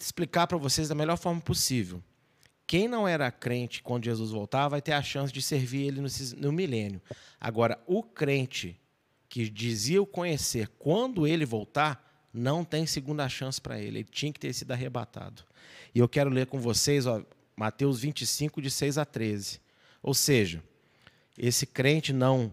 [0.00, 2.02] explicar para vocês da melhor forma possível.
[2.66, 6.08] Quem não era crente quando Jesus voltar vai ter a chance de servir ele no,
[6.38, 7.02] no milênio.
[7.38, 8.80] Agora, o crente
[9.32, 14.00] que dizia o conhecer quando ele voltar, não tem segunda chance para ele.
[14.00, 15.42] Ele tinha que ter sido arrebatado.
[15.94, 17.24] E eu quero ler com vocês ó,
[17.56, 19.58] Mateus 25, de 6 a 13.
[20.02, 20.62] Ou seja,
[21.38, 22.52] esse crente não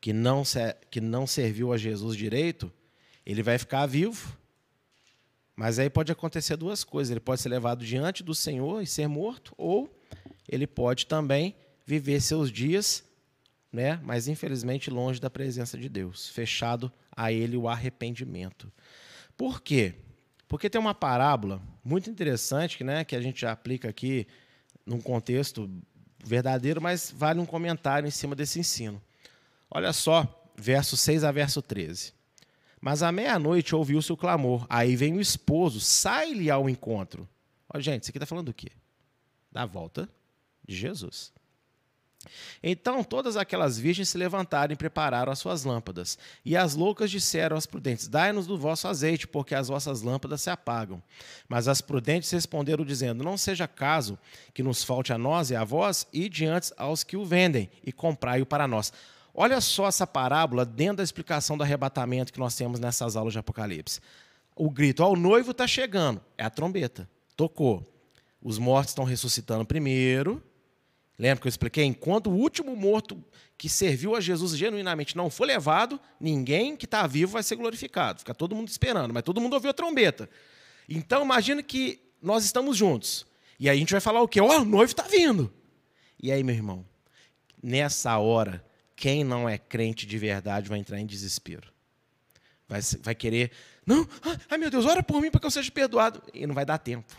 [0.00, 0.44] que não
[0.90, 2.72] que não serviu a Jesus direito,
[3.26, 4.34] ele vai ficar vivo.
[5.54, 9.08] Mas aí pode acontecer duas coisas, ele pode ser levado diante do Senhor e ser
[9.08, 9.94] morto, ou
[10.48, 11.54] ele pode também
[11.84, 13.04] viver seus dias,
[13.72, 18.72] né, mas infelizmente longe da presença de Deus, fechado a ele o arrependimento.
[19.36, 19.94] Por quê?
[20.48, 24.26] Porque tem uma parábola muito interessante, né, que a gente aplica aqui
[24.84, 25.70] num contexto
[26.24, 29.00] verdadeiro, mas vale um comentário em cima desse ensino.
[29.70, 32.12] Olha só, verso 6 a verso 13.
[32.80, 34.66] Mas à meia-noite ouviu-se o clamor.
[34.68, 37.28] Aí vem o esposo, sai-lhe ao encontro.
[37.72, 38.70] Olha, gente, isso aqui está falando do quê?
[39.52, 40.08] Da volta
[40.66, 41.32] de Jesus.
[42.62, 46.18] Então todas aquelas virgens se levantaram e prepararam as suas lâmpadas.
[46.44, 50.50] E as loucas disseram às prudentes: Dai-nos do vosso azeite, porque as vossas lâmpadas se
[50.50, 51.02] apagam.
[51.48, 54.18] Mas as prudentes responderam, dizendo: Não seja caso
[54.52, 57.90] que nos falte a nós e a vós, e diante aos que o vendem, e
[57.90, 58.92] comprai-o para nós.
[59.32, 63.38] Olha só essa parábola dentro da explicação do arrebatamento que nós temos nessas aulas de
[63.38, 64.00] Apocalipse.
[64.54, 66.20] O grito: Ó, o noivo está chegando.
[66.36, 67.08] É a trombeta.
[67.34, 67.86] Tocou.
[68.42, 70.42] Os mortos estão ressuscitando primeiro
[71.20, 71.84] Lembra que eu expliquei?
[71.84, 73.22] Enquanto o último morto
[73.58, 78.20] que serviu a Jesus genuinamente não for levado, ninguém que está vivo vai ser glorificado.
[78.20, 80.30] Fica todo mundo esperando, mas todo mundo ouviu a trombeta.
[80.88, 83.26] Então, imagina que nós estamos juntos.
[83.58, 84.40] E aí a gente vai falar o quê?
[84.40, 85.52] Ó, oh, o noivo está vindo.
[86.22, 86.86] E aí, meu irmão,
[87.62, 88.64] nessa hora,
[88.96, 91.70] quem não é crente de verdade vai entrar em desespero.
[92.66, 93.50] Vai, vai querer,
[93.84, 94.08] não,
[94.48, 96.22] ai meu Deus, ora por mim para que eu seja perdoado.
[96.32, 97.14] E não vai dar tempo.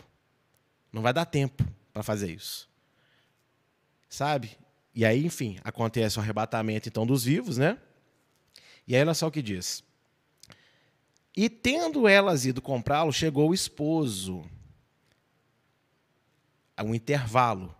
[0.92, 2.71] Não vai dar tempo para fazer isso
[4.12, 4.58] sabe?
[4.94, 7.78] E aí, enfim, acontece o arrebatamento então dos vivos, né?
[8.86, 9.82] E aí olha só o que diz.
[11.34, 14.44] E tendo elas ido comprá-lo, chegou o esposo.
[16.76, 17.74] A um intervalo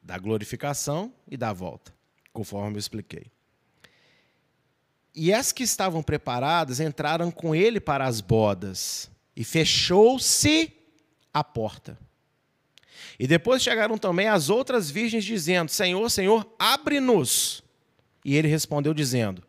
[0.00, 1.92] da glorificação e da volta,
[2.32, 3.26] conforme eu expliquei.
[5.12, 10.72] E as que estavam preparadas entraram com ele para as bodas, e fechou-se
[11.34, 11.98] a porta.
[13.18, 17.62] E depois chegaram também as outras virgens, dizendo: Senhor, Senhor, abre-nos.
[18.24, 19.42] E ele respondeu, dizendo: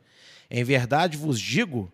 [0.49, 1.91] Em verdade vos digo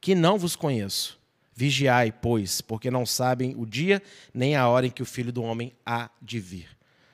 [0.00, 1.20] que não vos conheço.
[1.56, 4.02] Vigiai, pois, porque não sabem o dia
[4.32, 6.68] nem a hora em que o filho do homem há de vir.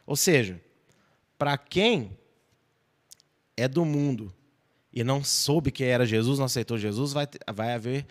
[0.07, 0.59] Ou seja,
[1.39, 2.17] para quem
[3.55, 4.35] é do mundo
[4.91, 8.07] e não soube que era Jesus, não aceitou Jesus, vai, vai haver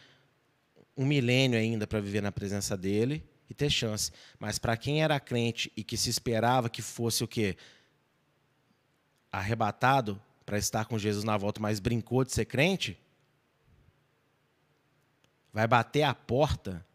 [0.96, 4.12] um milênio ainda para viver na presença dele e ter chance.
[4.38, 7.58] Mas para quem era crente e que se esperava que fosse o quê?
[9.32, 12.98] Arrebatado para estar com Jesus na volta, mas brincou de ser crente,
[15.52, 16.86] vai bater a porta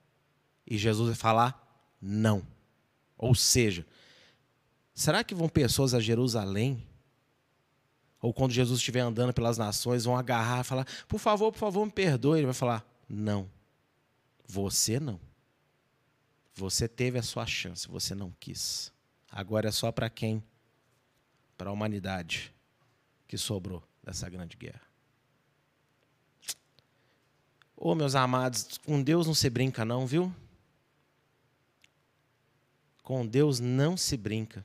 [0.66, 1.60] e Jesus vai falar
[2.00, 2.46] não.
[3.16, 3.86] Ou seja,
[4.94, 6.86] será que vão pessoas a Jerusalém?
[8.20, 11.84] Ou quando Jesus estiver andando pelas nações, vão agarrar e falar: por favor, por favor,
[11.84, 12.38] me perdoe.
[12.38, 13.48] Ele vai falar: não,
[14.46, 15.20] você não.
[16.54, 18.92] Você teve a sua chance, você não quis.
[19.30, 20.42] Agora é só para quem?
[21.58, 22.54] Para a humanidade
[23.26, 24.82] que sobrou dessa grande guerra.
[27.76, 30.34] Ô, oh, meus amados, com Deus não se brinca, não, viu?
[33.02, 34.64] Com Deus não se brinca.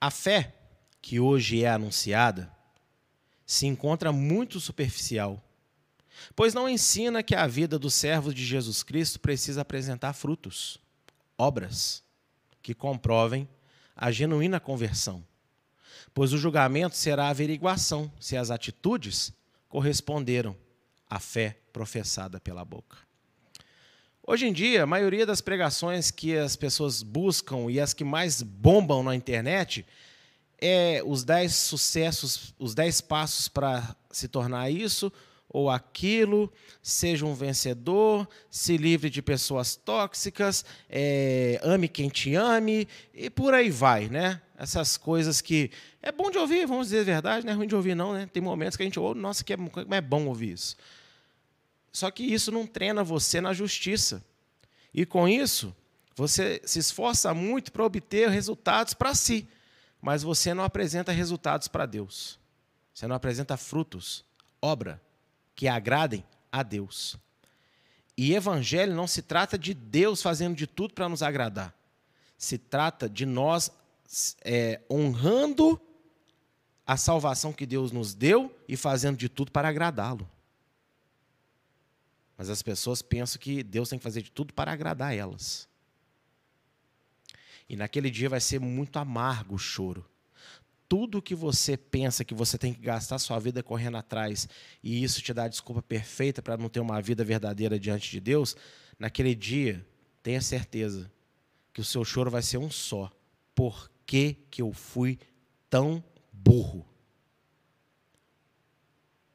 [0.00, 0.54] A fé
[1.00, 2.54] que hoje é anunciada
[3.46, 5.42] se encontra muito superficial
[6.34, 10.78] Pois não ensina que a vida dos servos de Jesus Cristo precisa apresentar frutos,
[11.36, 12.02] obras,
[12.62, 13.48] que comprovem
[13.96, 15.24] a genuína conversão.
[16.14, 19.32] Pois o julgamento será a averiguação se as atitudes
[19.68, 20.56] corresponderam
[21.08, 22.96] à fé professada pela boca.
[24.30, 28.42] Hoje em dia, a maioria das pregações que as pessoas buscam e as que mais
[28.42, 29.86] bombam na internet
[30.60, 35.10] é os 10 sucessos, os 10 passos para se tornar isso,
[35.48, 42.86] ou aquilo, seja um vencedor, se livre de pessoas tóxicas, é, ame quem te ame,
[43.14, 44.42] e por aí vai, né?
[44.58, 45.70] Essas coisas que
[46.02, 48.28] é bom de ouvir, vamos dizer a verdade, não é ruim de ouvir, não, né?
[48.30, 50.76] Tem momentos que a gente ouve, nossa, que é, como é bom ouvir isso.
[51.90, 54.22] Só que isso não treina você na justiça.
[54.92, 55.74] E com isso,
[56.14, 59.48] você se esforça muito para obter resultados para si,
[60.00, 62.38] mas você não apresenta resultados para Deus.
[62.92, 64.24] Você não apresenta frutos,
[64.60, 65.00] obra
[65.58, 67.16] que agradem a Deus.
[68.16, 71.74] E evangelho não se trata de Deus fazendo de tudo para nos agradar.
[72.36, 73.68] Se trata de nós
[74.44, 75.80] é, honrando
[76.86, 80.30] a salvação que Deus nos deu e fazendo de tudo para agradá-lo.
[82.36, 85.68] Mas as pessoas pensam que Deus tem que fazer de tudo para agradar elas.
[87.68, 90.08] E naquele dia vai ser muito amargo o choro
[90.88, 94.48] tudo que você pensa que você tem que gastar sua vida correndo atrás
[94.82, 98.18] e isso te dá a desculpa perfeita para não ter uma vida verdadeira diante de
[98.18, 98.56] Deus,
[98.98, 99.86] naquele dia,
[100.22, 101.12] tenha certeza
[101.74, 103.12] que o seu choro vai ser um só.
[103.54, 105.18] Por que, que eu fui
[105.68, 106.86] tão burro?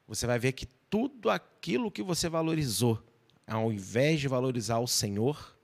[0.08, 3.00] Você vai ver que tudo aquilo que você valorizou,
[3.46, 5.56] ao invés de valorizar o Senhor,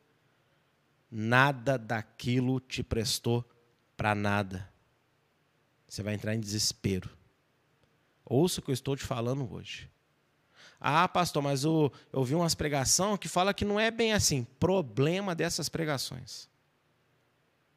[1.11, 3.45] nada daquilo te prestou
[3.97, 4.71] para nada
[5.91, 7.11] você vai entrar em desespero.
[8.25, 9.91] Ouça o que eu estou te falando hoje.
[10.81, 14.47] Ah, pastor, mas eu, eu vi umas pregações que fala que não é bem assim.
[14.61, 16.49] Problema dessas pregações.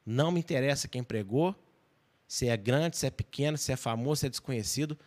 [0.06, 1.56] Não me interessa quem pregou,
[2.28, 4.98] se é grande, se é pequeno, se é famoso, se é desconhecido,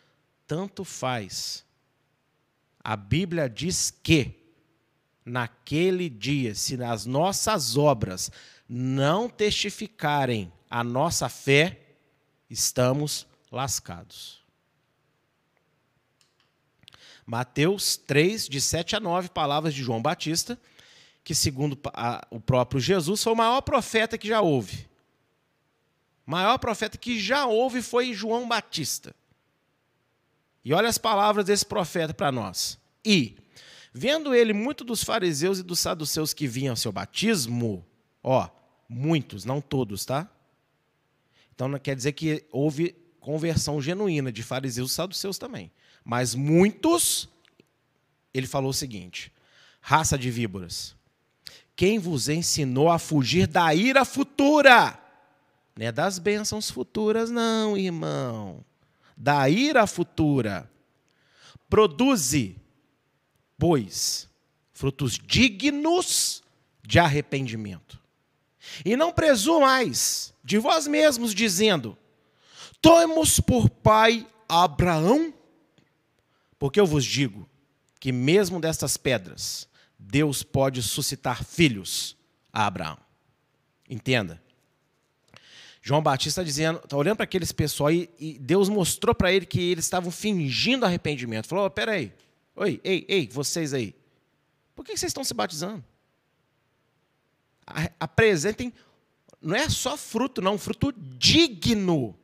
[0.44, 1.64] tanto faz.
[2.82, 4.34] A Bíblia diz que
[5.24, 8.32] naquele dia, se as nossas obras
[8.68, 11.86] não testificarem a nossa fé,
[12.49, 14.44] estamos lascados.
[17.26, 20.59] Mateus 3, de 7 a 9, palavras de João Batista,
[21.24, 21.76] que, segundo
[22.30, 24.88] o próprio Jesus, foi o maior profeta que já houve.
[26.24, 29.14] O maior profeta que já houve foi João Batista.
[30.64, 32.78] E olha as palavras desse profeta para nós.
[33.05, 33.36] E,
[33.92, 37.84] vendo ele muito dos fariseus e dos saduceus que vinham ao seu batismo,
[38.22, 38.49] ó,
[38.88, 40.30] muitos, não todos, tá?
[41.57, 45.72] Então não quer dizer que houve conversão genuína de fariseus e saduceus também.
[46.04, 47.28] Mas muitos,
[48.32, 49.32] ele falou o seguinte:
[49.80, 50.94] raça de víboras,
[51.74, 55.00] quem vos ensinou a fugir da ira futura?
[55.74, 58.62] Não é das bênçãos futuras, não, irmão.
[59.16, 60.70] Da ira futura.
[61.70, 62.57] Produze,
[63.59, 64.28] pois,
[64.72, 66.42] frutos dignos
[66.82, 67.98] de arrependimento.
[68.85, 71.97] E não presumais de vós mesmos, dizendo:
[72.81, 75.33] Tomemos por pai Abraão?
[76.59, 77.49] Porque eu vos digo
[78.01, 82.17] que, mesmo destas pedras, Deus pode suscitar filhos
[82.53, 82.99] a Abraão.
[83.89, 84.43] Entenda.
[85.83, 89.47] João Batista está dizendo, está olhando para aqueles pessoal e, e Deus mostrou para ele
[89.47, 91.47] que eles estavam fingindo arrependimento.
[91.47, 92.12] Falou: oh, peraí,
[92.57, 93.95] oi, ei, ei, vocês aí,
[94.75, 95.85] por que vocês estão se batizando?
[97.99, 98.73] Apresentem,
[99.41, 102.19] não é só fruto, não, fruto digno.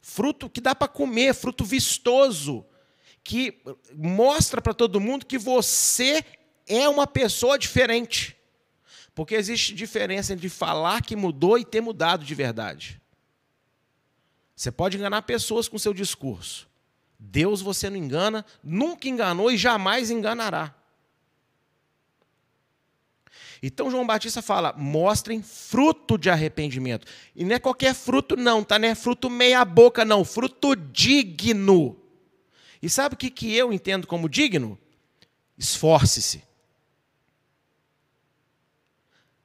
[0.00, 2.64] Fruto que dá para comer, fruto vistoso,
[3.22, 3.62] que
[3.94, 6.24] mostra para todo mundo que você
[6.66, 8.36] é uma pessoa diferente.
[9.14, 13.00] Porque existe diferença entre falar que mudou e ter mudado de verdade.
[14.54, 16.68] Você pode enganar pessoas com seu discurso.
[17.18, 20.74] Deus você não engana, nunca enganou e jamais enganará.
[23.66, 27.06] Então João Batista fala: mostrem fruto de arrependimento.
[27.34, 28.78] E não é qualquer fruto, não, tá?
[28.78, 30.22] Não é fruto meia-boca, não.
[30.22, 31.96] Fruto digno.
[32.82, 34.78] E sabe o que, que eu entendo como digno?
[35.56, 36.44] Esforce-se.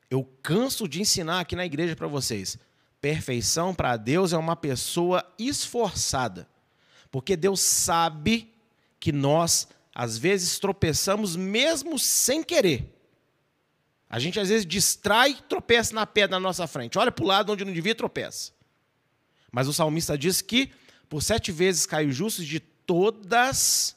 [0.09, 2.59] Eu canso de ensinar aqui na igreja para vocês.
[2.99, 6.45] Perfeição para Deus é uma pessoa esforçada.
[7.09, 8.53] Porque Deus sabe
[8.99, 12.98] que nós, às vezes, tropeçamos mesmo sem querer.
[14.09, 16.97] A gente às vezes distrai, tropeça na pedra na nossa frente.
[16.97, 18.51] Olha para o lado onde não devia tropeça.
[19.51, 20.71] Mas o salmista diz que
[21.07, 23.95] por sete vezes caiu justo, de todas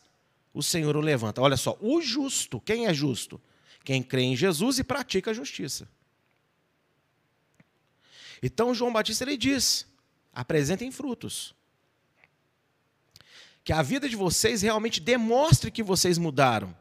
[0.53, 1.41] o Senhor o levanta.
[1.41, 3.41] Olha só, o justo, quem é justo?
[3.85, 5.89] Quem crê em Jesus e pratica a justiça.
[8.43, 9.87] Então João Batista ele diz:
[10.33, 11.55] apresentem frutos.
[13.65, 16.77] Que a vida de vocês realmente demonstre que vocês mudaram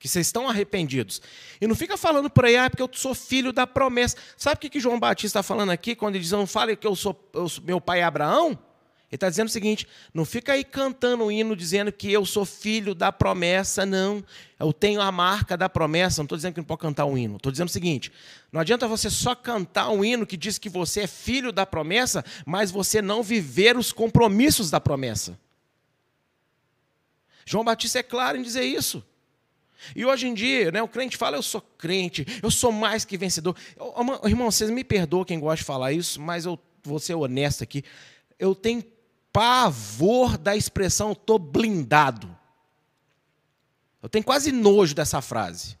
[0.00, 1.20] que vocês estão arrependidos.
[1.60, 4.16] E não fica falando por aí, ah, porque eu sou filho da promessa.
[4.34, 6.86] Sabe o que, que João Batista está falando aqui, quando ele diz, não fale que
[6.86, 8.58] eu sou, eu sou meu pai é Abraão?
[9.10, 12.46] Ele está dizendo o seguinte: não fica aí cantando um hino dizendo que eu sou
[12.46, 14.24] filho da promessa, não.
[14.58, 16.22] Eu tenho a marca da promessa.
[16.22, 17.36] Não estou dizendo que não pode cantar um hino.
[17.36, 18.10] Estou dizendo o seguinte:
[18.52, 22.24] não adianta você só cantar um hino que diz que você é filho da promessa,
[22.46, 25.38] mas você não viver os compromissos da promessa.
[27.44, 29.04] João Batista é claro em dizer isso.
[29.94, 33.16] E hoje em dia, né, o crente fala, eu sou crente, eu sou mais que
[33.16, 33.56] vencedor.
[34.24, 37.84] Irmão, vocês me perdoam quem gosta de falar isso, mas eu vou ser honesto aqui.
[38.38, 38.84] Eu tenho
[39.32, 42.36] pavor da expressão estou blindado.
[44.02, 45.78] Eu tenho quase nojo dessa frase.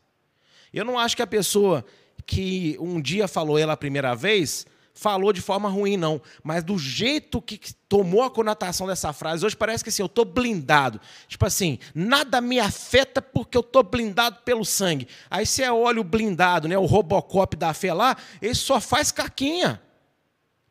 [0.72, 1.84] Eu não acho que a pessoa
[2.26, 6.20] que um dia falou ela a primeira vez falou de forma ruim, não.
[6.42, 10.24] Mas do jeito que tomou a conotação dessa frase, hoje parece que assim, eu estou
[10.24, 11.00] blindado.
[11.26, 15.08] Tipo assim, nada me afeta porque eu estou blindado pelo sangue.
[15.30, 19.80] Aí você olha o blindado, né, o Robocop da fé lá, ele só faz caquinha.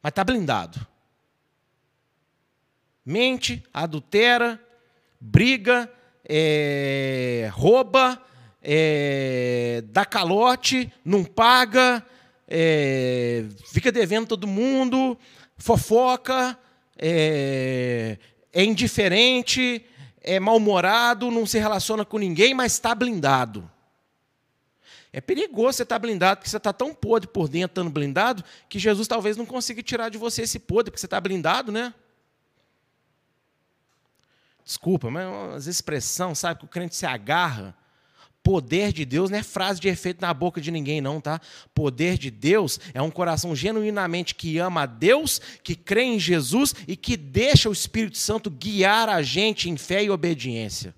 [0.02, 0.90] Mas está blindado
[3.10, 4.60] mente, adultera,
[5.20, 5.92] briga,
[6.24, 8.22] é, rouba,
[8.62, 12.06] é, dá calote, não paga,
[12.52, 15.16] é, fica devendo todo mundo,
[15.56, 16.58] fofoca,
[16.98, 18.18] é,
[18.52, 19.86] é indiferente,
[20.20, 23.70] é mal-humorado, não se relaciona com ninguém, mas está blindado.
[25.14, 28.44] É perigoso você estar tá blindado, porque você está tão podre por dentro, estando blindado,
[28.68, 31.94] que Jesus talvez não consiga tirar de você esse podre, porque você está blindado, né?
[34.64, 37.76] Desculpa, mas as expressões, sabe, que o crente se agarra.
[38.42, 41.42] Poder de Deus não é frase de efeito na boca de ninguém, não, tá?
[41.74, 46.74] Poder de Deus é um coração genuinamente que ama a Deus, que crê em Jesus
[46.88, 50.96] e que deixa o Espírito Santo guiar a gente em fé e obediência.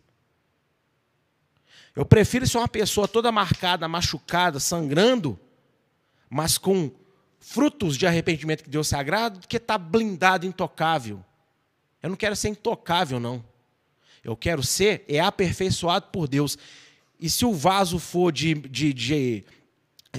[1.95, 5.37] Eu prefiro ser uma pessoa toda marcada, machucada, sangrando,
[6.29, 6.91] mas com
[7.39, 11.23] frutos de arrependimento que Deus se agrada, do que estar tá blindado, intocável.
[12.01, 13.43] Eu não quero ser intocável, não.
[14.23, 16.57] Eu quero ser é aperfeiçoado por Deus.
[17.21, 19.45] E se o vaso for de, de, de,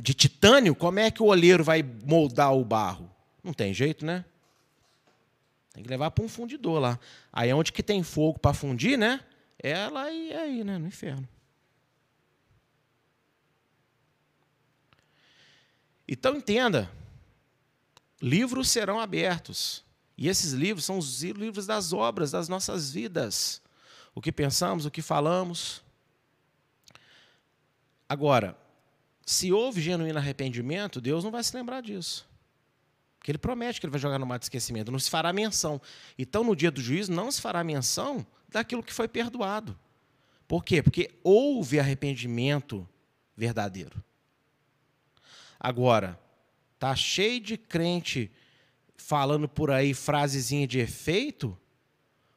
[0.01, 3.11] de titânio, como é que o olheiro vai moldar o barro?
[3.43, 4.25] Não tem jeito, né?
[5.73, 7.01] Tem que levar para um fundidor lá.
[7.33, 9.21] Aí é onde que tem fogo para fundir, né?
[9.59, 10.79] É lá e é aí, né?
[10.79, 11.29] No inferno.
[16.07, 16.89] Então entenda,
[18.21, 19.85] livros serão abertos.
[20.17, 23.61] E esses livros são os livros das obras das nossas vidas
[24.15, 25.83] o que pensamos, o que falamos.
[28.13, 28.55] Agora,
[29.25, 32.29] se houve genuíno arrependimento, Deus não vai se lembrar disso.
[33.17, 35.81] Porque ele promete que ele vai jogar no mar de esquecimento, não se fará menção.
[36.19, 39.79] Então, no dia do juízo, não se fará menção daquilo que foi perdoado.
[40.47, 40.83] Por quê?
[40.83, 42.87] Porque houve arrependimento
[43.35, 44.05] verdadeiro.
[45.59, 46.21] Agora,
[46.79, 48.31] tá cheio de crente
[48.95, 51.59] falando por aí frasezinha de efeito,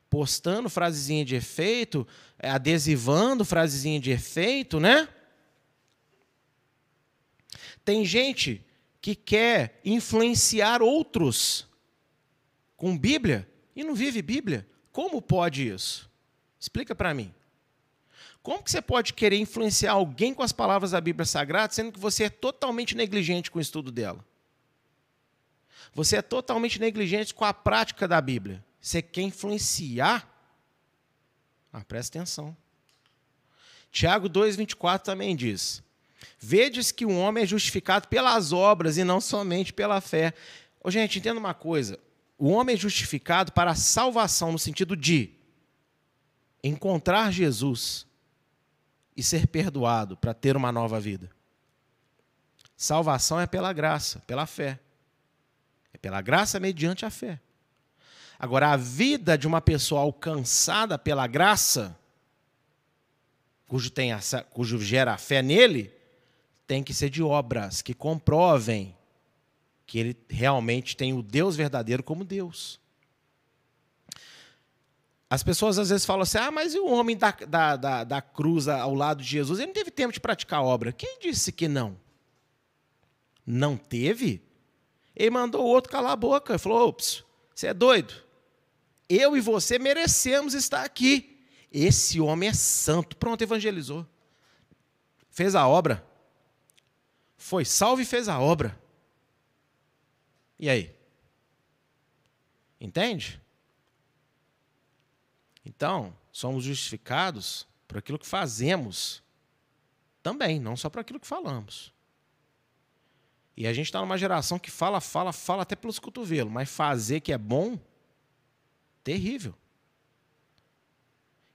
[0.10, 2.08] postando frasezinha de efeito,
[2.40, 5.10] adesivando frasezinha de efeito, né?
[7.86, 8.66] Tem gente
[9.00, 11.68] que quer influenciar outros
[12.76, 14.68] com Bíblia e não vive Bíblia.
[14.92, 16.10] Como pode isso?
[16.60, 17.32] Explica para mim.
[18.42, 22.00] Como que você pode querer influenciar alguém com as palavras da Bíblia Sagrada, sendo que
[22.00, 24.26] você é totalmente negligente com o estudo dela?
[25.94, 28.64] Você é totalmente negligente com a prática da Bíblia.
[28.82, 30.28] Você quer influenciar?
[31.72, 32.56] Ah, presta atenção.
[33.92, 35.82] Tiago 2,24 também diz:
[36.40, 40.34] Vedes que o homem é justificado pelas obras e não somente pela fé.
[40.84, 42.00] Ô, gente, entenda uma coisa:
[42.38, 45.32] o homem é justificado para a salvação, no sentido de
[46.64, 48.06] encontrar Jesus
[49.16, 51.30] e ser perdoado para ter uma nova vida.
[52.76, 54.80] Salvação é pela graça, pela fé.
[55.94, 57.40] É pela graça mediante a fé.
[58.38, 61.98] Agora, a vida de uma pessoa alcançada pela graça,
[63.66, 65.95] cujo, tem essa, cujo gera a fé nele,
[66.68, 68.96] tem que ser de obras que comprovem
[69.86, 72.80] que ele realmente tem o Deus verdadeiro como Deus.
[75.30, 78.22] As pessoas às vezes falam assim: ah, mas e o homem da, da, da, da
[78.22, 79.60] cruz ao lado de Jesus?
[79.60, 80.92] Ele não teve tempo de praticar obra.
[80.92, 81.98] Quem disse que não?
[83.46, 84.42] Não teve?
[85.16, 86.54] Ele mandou o outro calar a boca.
[86.54, 88.14] Ele falou: ops, você é doido?
[89.08, 91.40] Eu e você merecemos estar aqui.
[91.72, 93.18] Esse homem é santo.
[93.18, 94.06] Pronto, evangelizou.
[95.30, 96.06] Fez a obra.
[97.46, 98.76] Foi salvo e fez a obra.
[100.58, 100.92] E aí?
[102.82, 103.40] Entende?
[105.64, 109.22] Então, somos justificados por aquilo que fazemos
[110.24, 111.94] também, não só por aquilo que falamos.
[113.56, 117.20] E a gente está numa geração que fala, fala, fala até pelos cotovelos, mas fazer
[117.20, 117.80] que é bom
[119.04, 119.54] Terrível.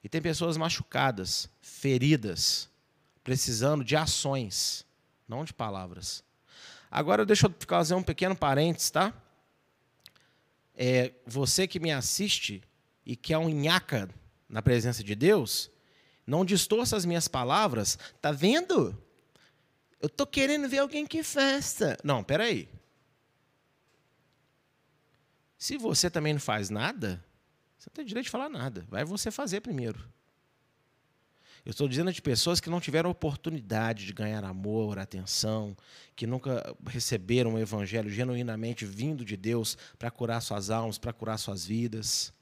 [0.04, 2.70] E tem pessoas machucadas, feridas,
[3.24, 4.86] precisando de ações,
[5.30, 6.24] não de palavras.
[6.90, 9.14] Agora, deixa eu fazer um pequeno parênteses, tá?
[10.74, 12.62] É, você que me assiste
[13.06, 14.10] e que é um nhaca
[14.48, 15.70] na presença de Deus,
[16.26, 17.96] não distorça as minhas palavras.
[18.20, 19.00] Tá vendo?
[20.00, 21.96] Eu tô querendo ver alguém que festa.
[22.02, 22.68] Não, peraí.
[25.56, 27.24] Se você também não faz nada,
[27.78, 28.84] você não tem direito de falar nada.
[28.88, 30.10] Vai você fazer primeiro.
[31.64, 35.76] Eu estou dizendo de pessoas que não tiveram oportunidade de ganhar amor, atenção,
[36.16, 41.38] que nunca receberam o evangelho genuinamente vindo de Deus para curar suas almas, para curar
[41.38, 42.32] suas vidas.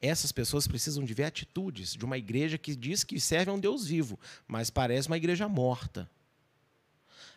[0.00, 3.60] Essas pessoas precisam de ver atitudes de uma igreja que diz que serve a um
[3.60, 6.08] Deus vivo, mas parece uma igreja morta.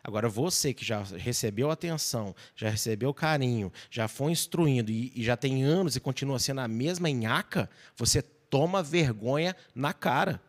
[0.03, 5.37] Agora, você que já recebeu atenção, já recebeu carinho, já foi instruindo e, e já
[5.37, 10.41] tem anos e continua sendo a mesma nhaca, você toma vergonha na cara.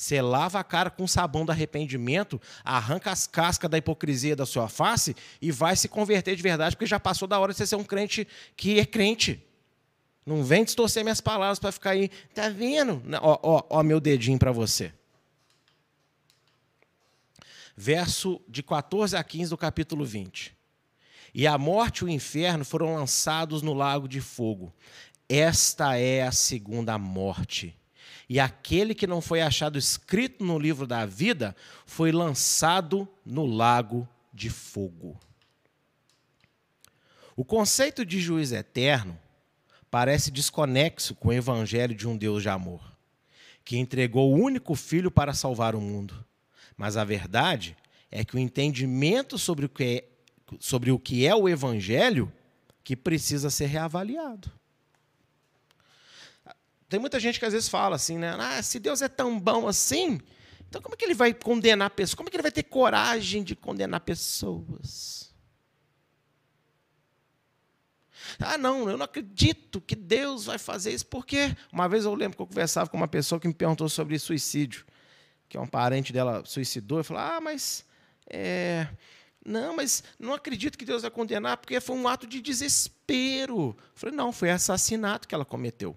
[0.00, 4.66] Você lava a cara com sabão do arrependimento, arranca as cascas da hipocrisia da sua
[4.66, 7.76] face e vai se converter de verdade, porque já passou da hora de você ser
[7.76, 8.26] um crente
[8.56, 9.46] que é crente.
[10.24, 13.02] Não vem distorcer minhas palavras para ficar aí, tá vendo?
[13.20, 14.90] Ó, ó, ó meu dedinho para você.
[17.76, 20.56] Verso de 14 a 15 do capítulo 20.
[21.34, 24.72] E a morte e o inferno foram lançados no lago de fogo.
[25.28, 27.78] Esta é a segunda morte.
[28.30, 34.08] E aquele que não foi achado escrito no livro da vida foi lançado no lago
[34.32, 35.18] de fogo.
[37.34, 39.18] O conceito de juiz eterno
[39.90, 42.96] parece desconexo com o evangelho de um Deus de amor,
[43.64, 46.24] que entregou o único filho para salvar o mundo.
[46.76, 47.76] Mas a verdade
[48.12, 50.08] é que o entendimento sobre o que é,
[50.60, 52.32] sobre o, que é o evangelho
[52.84, 54.59] que precisa ser reavaliado.
[56.90, 58.36] Tem muita gente que às vezes fala assim, né?
[58.36, 60.20] Ah, se Deus é tão bom assim,
[60.68, 62.16] então como é que ele vai condenar pessoas?
[62.16, 65.32] Como é que ele vai ter coragem de condenar pessoas?
[68.40, 72.36] Ah, não, eu não acredito que Deus vai fazer isso, porque uma vez eu lembro
[72.36, 74.84] que eu conversava com uma pessoa que me perguntou sobre suicídio,
[75.48, 77.84] que é um parente dela suicidou, eu falei, ah, mas.
[78.28, 78.88] É,
[79.44, 83.76] não, mas não acredito que Deus vai condenar, porque foi um ato de desespero.
[83.78, 85.96] Eu falei, não, foi assassinato que ela cometeu.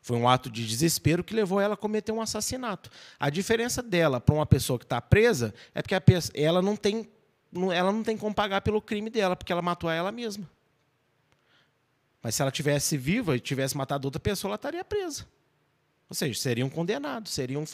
[0.00, 2.90] Foi um ato de desespero que levou ela a cometer um assassinato.
[3.18, 7.08] A diferença dela para uma pessoa que está presa é porque pessoa, ela não tem
[7.74, 10.48] ela não tem como pagar pelo crime dela, porque ela matou ela mesma.
[12.22, 15.26] Mas se ela tivesse viva e tivesse matado outra pessoa, ela estaria presa.
[16.10, 17.64] Ou seja, seria um condenado, seria um,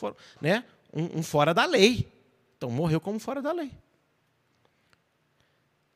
[0.41, 2.09] né, um, um fora da lei.
[2.57, 3.73] Então morreu como fora da lei.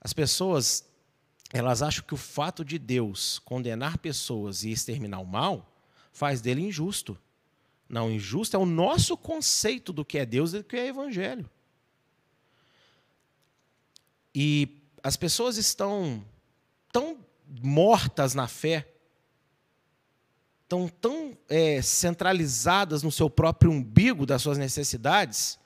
[0.01, 0.85] As pessoas,
[1.53, 5.78] elas acham que o fato de Deus condenar pessoas e exterminar o mal
[6.19, 7.17] faz dele injusto.
[7.89, 11.49] Não, injusto é o nosso conceito do que é Deus e do que é Evangelho.
[14.35, 16.23] E as pessoas estão
[16.93, 17.19] tão
[17.63, 18.93] mortas na fé,
[20.65, 25.59] estão tão é, centralizadas no seu próprio umbigo das suas necessidades.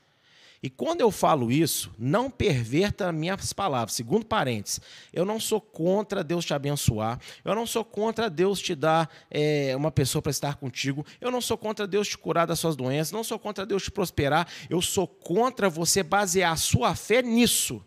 [0.63, 3.95] E quando eu falo isso, não perverta minhas palavras.
[3.95, 4.81] Segundo parênteses,
[5.13, 9.75] eu não sou contra Deus te abençoar, eu não sou contra Deus te dar é,
[9.75, 13.11] uma pessoa para estar contigo, eu não sou contra Deus te curar das suas doenças,
[13.11, 17.83] não sou contra Deus te prosperar, eu sou contra você basear a sua fé nisso.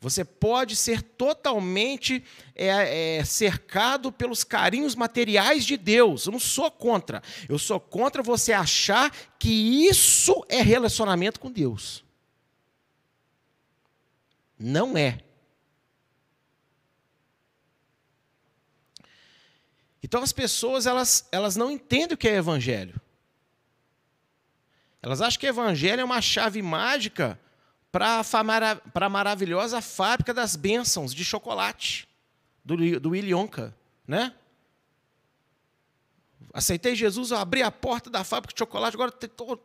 [0.00, 2.24] Você pode ser totalmente
[2.54, 6.26] é, é, cercado pelos carinhos materiais de Deus.
[6.26, 7.22] Eu não sou contra.
[7.48, 9.50] Eu sou contra você achar que
[9.86, 12.04] isso é relacionamento com Deus.
[14.58, 15.20] Não é.
[20.02, 23.00] Então as pessoas elas, elas não entendem o que é evangelho.
[25.02, 27.38] Elas acham que evangelho é uma chave mágica
[27.90, 28.22] para
[28.94, 32.08] a maravilhosa fábrica das bênçãos de chocolate
[32.64, 33.74] do, do Willy Wonka,
[34.06, 34.34] né?
[36.52, 39.12] Aceitei Jesus, eu abri a porta da fábrica de chocolate, agora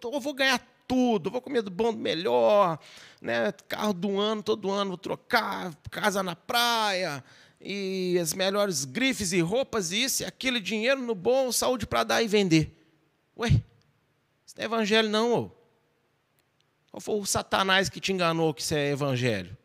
[0.03, 2.79] eu vou ganhar tudo, vou comer do bom, do melhor,
[3.21, 3.51] né?
[3.67, 7.23] carro do ano, todo ano vou trocar, casa na praia,
[7.59, 12.03] e as melhores grifes e roupas, e isso e aquilo, dinheiro no bom, saúde para
[12.03, 12.71] dar e vender.
[13.37, 13.49] Ué,
[14.45, 15.64] isso não é evangelho não, ô.
[16.95, 19.57] Qual foi o Satanás que te enganou que isso é evangelho?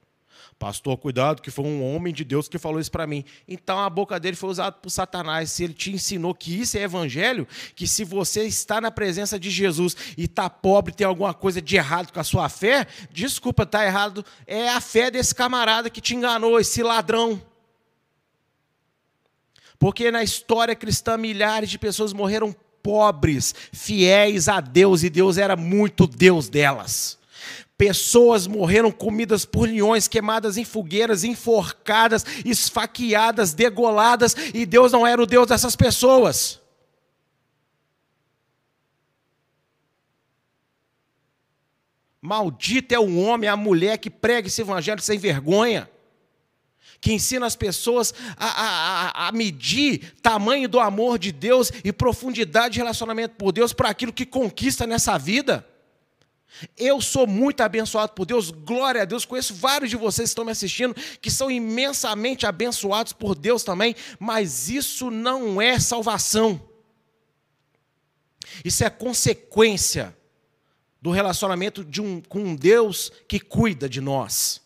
[0.58, 3.24] Pastor, cuidado, que foi um homem de Deus que falou isso para mim.
[3.46, 5.52] Então a boca dele foi usada por Satanás.
[5.52, 9.48] Se ele te ensinou que isso é evangelho, que se você está na presença de
[9.48, 13.86] Jesus e está pobre, tem alguma coisa de errado com a sua fé, desculpa, está
[13.86, 14.24] errado.
[14.44, 17.40] É a fé desse camarada que te enganou, esse ladrão.
[19.78, 22.52] Porque na história cristã, milhares de pessoas morreram
[22.82, 27.19] pobres, fiéis a Deus, e Deus era muito Deus delas.
[27.80, 35.22] Pessoas morreram comidas por leões, queimadas em fogueiras, enforcadas, esfaqueadas, degoladas, e Deus não era
[35.22, 36.60] o Deus dessas pessoas.
[42.20, 45.88] Maldito é o homem, a mulher que prega esse evangelho sem vergonha,
[47.00, 52.74] que ensina as pessoas a, a, a, medir tamanho do amor de Deus e profundidade
[52.74, 55.69] de relacionamento por Deus para aquilo que conquista nessa vida.
[56.76, 59.24] Eu sou muito abençoado por Deus, glória a Deus.
[59.24, 63.94] Conheço vários de vocês que estão me assistindo que são imensamente abençoados por Deus também,
[64.18, 66.60] mas isso não é salvação.
[68.64, 70.16] Isso é consequência
[71.00, 74.60] do relacionamento de um, com um Deus que cuida de nós.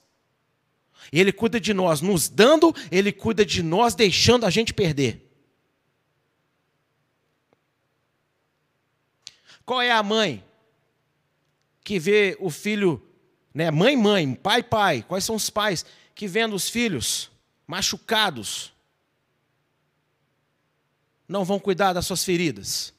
[1.12, 5.20] Ele cuida de nós nos dando, ele cuida de nós deixando a gente perder.
[9.64, 10.42] Qual é a mãe
[11.84, 13.00] que vê o filho,
[13.52, 15.04] né, mãe, mãe, pai, pai?
[15.06, 17.30] Quais são os pais que vendo os filhos
[17.66, 18.72] machucados
[21.28, 22.94] não vão cuidar das suas feridas?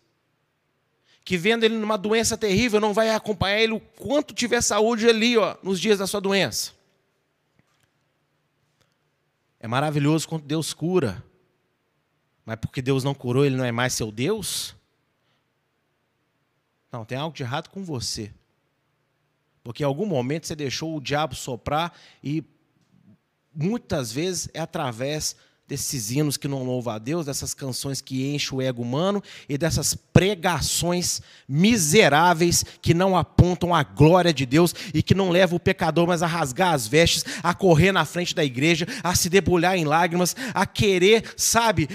[1.25, 5.35] que vendo ele numa doença terrível, não vai acompanhar ele o quanto tiver saúde ali,
[5.35, 6.71] ó, nos dias da sua doença.
[9.59, 11.25] É maravilhoso quando Deus cura.
[12.45, 14.75] Mas porque Deus não curou, ele não é mais seu Deus?
[16.91, 18.31] Não, tem algo de errado com você.
[19.65, 21.91] Porque em algum momento você deixou o diabo soprar
[22.23, 22.43] e
[23.51, 25.35] muitas vezes é através
[25.67, 29.57] desses hinos que não louvam a Deus, dessas canções que enchem o ego humano e
[29.57, 35.59] dessas pregações miseráveis que não apontam a glória de Deus e que não levam o
[35.59, 39.75] pecador mais a rasgar as vestes, a correr na frente da igreja, a se debulhar
[39.75, 41.89] em lágrimas, a querer, sabe,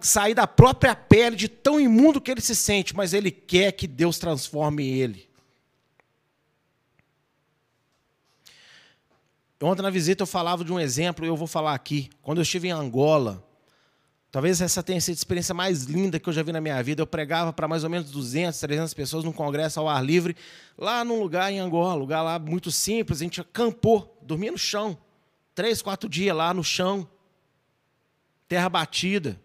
[0.00, 3.86] sair da própria pele de tão imundo que ele se sente, mas ele quer que
[3.86, 5.30] Deus transforme ele.
[9.62, 12.10] Ontem na visita eu falava de um exemplo e eu vou falar aqui.
[12.20, 13.46] Quando eu estive em Angola,
[14.30, 17.00] talvez essa tenha sido a experiência mais linda que eu já vi na minha vida.
[17.00, 20.36] Eu pregava para mais ou menos 200, 300 pessoas num congresso ao ar livre,
[20.76, 23.20] lá num lugar em Angola, lugar lá muito simples.
[23.20, 24.98] A gente acampou, dormia no chão,
[25.54, 27.08] três, quatro dias lá no chão,
[28.48, 29.40] terra batida.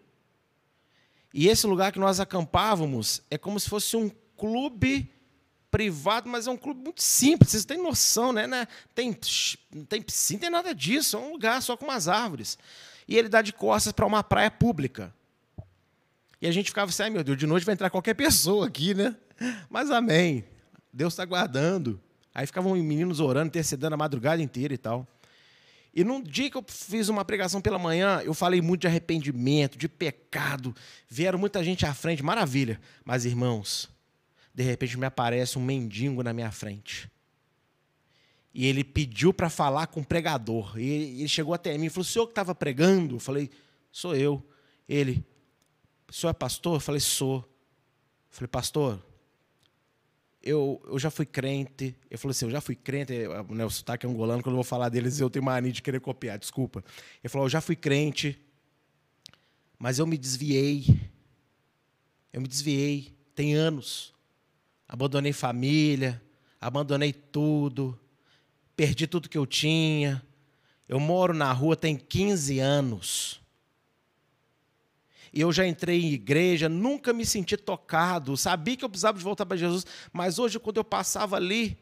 [1.32, 5.12] E esse lugar que nós acampávamos é como se fosse um clube
[5.70, 8.46] privado, mas é um clube muito simples, vocês têm noção, né?
[8.46, 8.66] né?
[8.94, 9.12] Tem,
[9.88, 12.58] tem piscina, tem nada disso, é um lugar só com umas árvores.
[13.06, 15.14] E ele dá de costas para uma praia pública.
[16.40, 18.94] E a gente ficava assim, ai meu Deus, de noite vai entrar qualquer pessoa aqui,
[18.94, 19.16] né?
[19.68, 20.44] Mas amém,
[20.92, 22.00] Deus está guardando.
[22.34, 25.06] Aí ficavam meninos orando, intercedendo a madrugada inteira e tal.
[25.94, 29.76] E num dia que eu fiz uma pregação pela manhã, eu falei muito de arrependimento,
[29.76, 30.74] de pecado.
[31.08, 32.80] Vieram muita gente à frente, maravilha.
[33.04, 33.90] Mas, irmãos,
[34.58, 37.08] de repente me aparece um mendigo na minha frente.
[38.52, 40.76] E ele pediu para falar com o pregador.
[40.76, 43.14] E ele chegou até mim e falou: O senhor que estava pregando?
[43.14, 43.48] Eu falei:
[43.92, 44.44] Sou eu.
[44.88, 45.24] Ele:
[46.08, 46.74] O senhor é pastor?
[46.74, 47.36] Eu falei: Sou.
[47.36, 47.46] Eu
[48.30, 49.00] falei: Pastor,
[50.42, 51.94] eu, eu já fui crente.
[52.10, 53.12] Ele falou assim: Eu já fui crente.
[53.50, 56.00] Né, o sotaque é angolano, quando eu vou falar deles, eu tenho mania de querer
[56.00, 56.82] copiar, desculpa.
[57.22, 58.42] Ele falou: Eu já fui crente,
[59.78, 60.84] mas eu me desviei.
[62.32, 63.16] Eu me desviei.
[63.36, 64.17] Tem anos
[64.88, 66.20] abandonei família,
[66.60, 67.98] abandonei tudo,
[68.74, 70.22] perdi tudo que eu tinha.
[70.88, 73.40] Eu moro na rua tem 15 anos.
[75.32, 79.24] E eu já entrei em igreja, nunca me senti tocado, sabia que eu precisava de
[79.24, 81.76] voltar para Jesus, mas hoje, quando eu passava ali,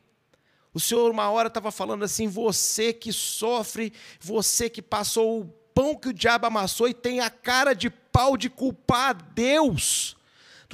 [0.74, 5.94] o Senhor, uma hora, estava falando assim: você que sofre, você que passou o pão
[5.94, 10.15] que o diabo amassou e tem a cara de pau de culpar Deus.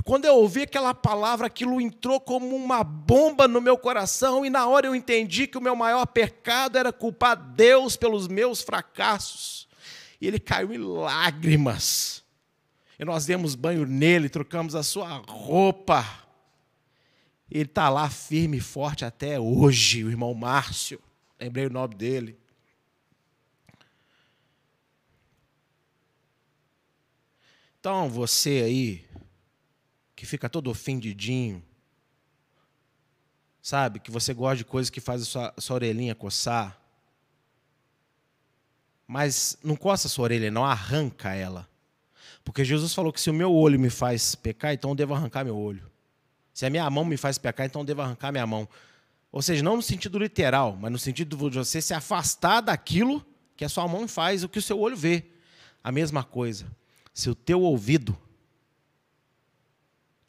[0.05, 4.67] Quando eu ouvi aquela palavra, aquilo entrou como uma bomba no meu coração, e na
[4.67, 9.69] hora eu entendi que o meu maior pecado era culpar Deus pelos meus fracassos.
[10.21, 12.25] E ele caiu em lágrimas.
[12.99, 16.07] E nós demos banho nele, trocamos a sua roupa.
[17.51, 20.99] Ele está lá firme e forte até hoje, o irmão Márcio.
[21.39, 22.39] Lembrei o nome dele.
[27.79, 29.05] Então, você aí,
[30.23, 31.61] que fica todo ofendidinho,
[33.61, 33.99] sabe?
[33.99, 36.81] Que você gosta de coisas que fazem sua, sua orelhinha coçar.
[39.05, 41.69] Mas não coça a sua orelha, não arranca ela.
[42.45, 45.45] Porque Jesus falou que se o meu olho me faz pecar, então eu devo arrancar
[45.45, 45.91] meu olho.
[46.55, 48.69] Se a minha mão me faz pecar, então eu devo arrancar minha mão.
[49.33, 53.65] Ou seja, não no sentido literal, mas no sentido de você se afastar daquilo que
[53.65, 55.25] a sua mão faz, o que o seu olho vê.
[55.83, 56.71] A mesma coisa.
[57.13, 58.17] Se o teu ouvido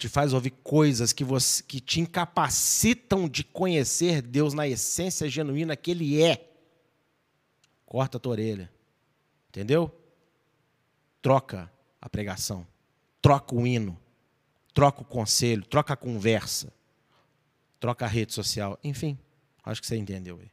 [0.03, 5.77] te faz ouvir coisas que, você, que te incapacitam de conhecer Deus na essência genuína
[5.77, 6.45] que Ele é,
[7.85, 8.69] corta a tua orelha.
[9.47, 9.89] Entendeu?
[11.21, 12.67] Troca a pregação,
[13.21, 13.97] troca o hino,
[14.73, 16.73] troca o conselho, troca a conversa,
[17.79, 19.17] troca a rede social, enfim,
[19.63, 20.51] acho que você entendeu aí.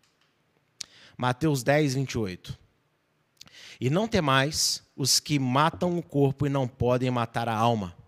[1.17, 2.57] Mateus 10, 28.
[3.81, 7.99] E não temais os que matam o corpo e não podem matar a alma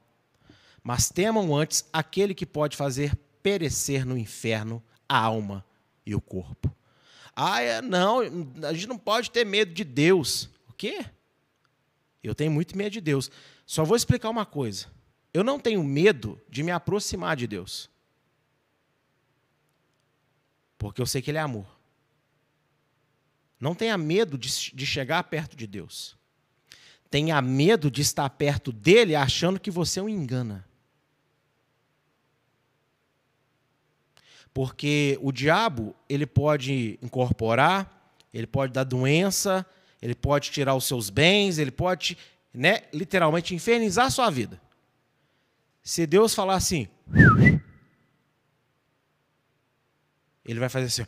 [0.82, 5.64] mas temam antes aquele que pode fazer perecer no inferno a alma
[6.04, 6.74] e o corpo.
[7.34, 8.20] Ah, é, não,
[8.62, 10.50] a gente não pode ter medo de Deus.
[10.68, 11.04] O quê?
[12.22, 13.30] Eu tenho muito medo de Deus.
[13.66, 14.86] Só vou explicar uma coisa.
[15.32, 17.90] Eu não tenho medo de me aproximar de Deus.
[20.76, 21.66] Porque eu sei que Ele é amor.
[23.58, 26.16] Não tenha medo de, de chegar perto de Deus.
[27.08, 30.66] Tenha medo de estar perto dele achando que você o engana.
[34.54, 39.64] Porque o diabo, ele pode incorporar, ele pode dar doença,
[40.00, 42.18] ele pode tirar os seus bens, ele pode,
[42.52, 44.60] né, literalmente infernizar a sua vida.
[45.82, 46.86] Se Deus falar assim,
[50.44, 51.02] ele vai fazer assim,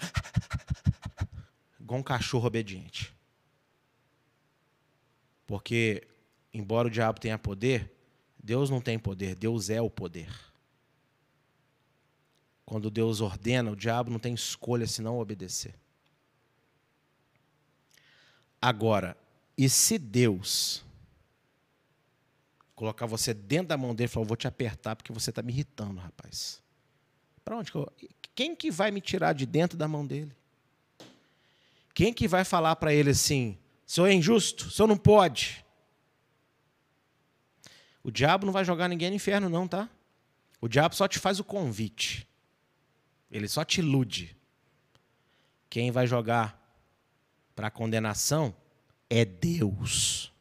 [1.78, 3.14] igual um cachorro obediente.
[5.46, 6.06] Porque,
[6.52, 7.92] embora o diabo tenha poder,
[8.42, 10.28] Deus não tem poder, Deus é o poder.
[12.64, 15.74] Quando Deus ordena, o diabo não tem escolha senão obedecer.
[18.60, 19.16] Agora,
[19.56, 20.82] e se Deus
[22.74, 25.52] colocar você dentro da mão dele e falar, vou te apertar porque você está me
[25.52, 26.62] irritando, rapaz.
[27.44, 27.92] Para onde que eu...
[28.34, 30.34] Quem que vai me tirar de dentro da mão dele?
[31.92, 33.56] Quem que vai falar para ele assim,
[33.86, 35.64] senhor é injusto, senhor não pode?
[38.02, 39.88] O diabo não vai jogar ninguém no inferno, não, tá?
[40.60, 42.26] O diabo só te faz o convite.
[43.34, 44.36] Ele só te ilude.
[45.68, 46.56] Quem vai jogar
[47.56, 48.54] para a condenação
[49.10, 50.32] é Deus.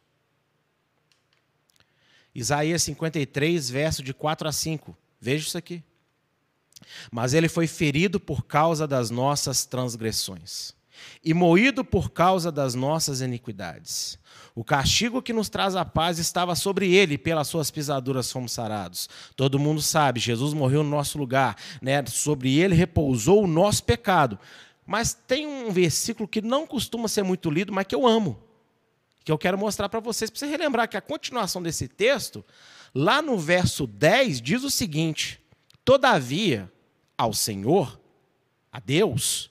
[2.32, 4.96] Isaías 53, verso de 4 a 5.
[5.20, 5.82] Veja isso aqui.
[7.10, 10.72] Mas ele foi ferido por causa das nossas transgressões
[11.24, 14.18] e moído por causa das nossas iniquidades.
[14.54, 19.08] O castigo que nos traz a paz estava sobre ele, pelas suas pisaduras fomos sarados.
[19.34, 22.04] Todo mundo sabe, Jesus morreu no nosso lugar, né?
[22.06, 24.38] sobre ele repousou o nosso pecado.
[24.86, 28.40] Mas tem um versículo que não costuma ser muito lido, mas que eu amo,
[29.24, 32.44] que eu quero mostrar para vocês, para você relembrar que a continuação desse texto,
[32.94, 35.40] lá no verso 10, diz o seguinte:
[35.84, 36.70] Todavia,
[37.18, 37.98] ao Senhor,
[38.70, 39.50] a Deus,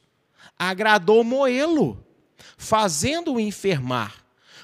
[0.58, 2.06] agradou moê-lo,
[2.58, 4.23] fazendo-o enfermar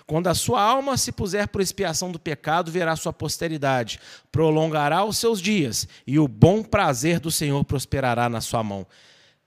[0.10, 4.00] quando a sua alma se puser por expiação do pecado, verá sua posteridade,
[4.32, 8.88] prolongará os seus dias, e o bom prazer do Senhor prosperará na sua mão.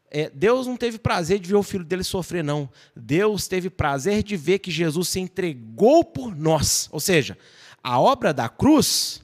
[0.08, 2.70] É, Deus não teve prazer de ver o filho dele sofrer, não.
[2.94, 6.88] Deus teve prazer de ver que Jesus se entregou por nós.
[6.92, 7.36] Ou seja,
[7.82, 9.20] a obra da cruz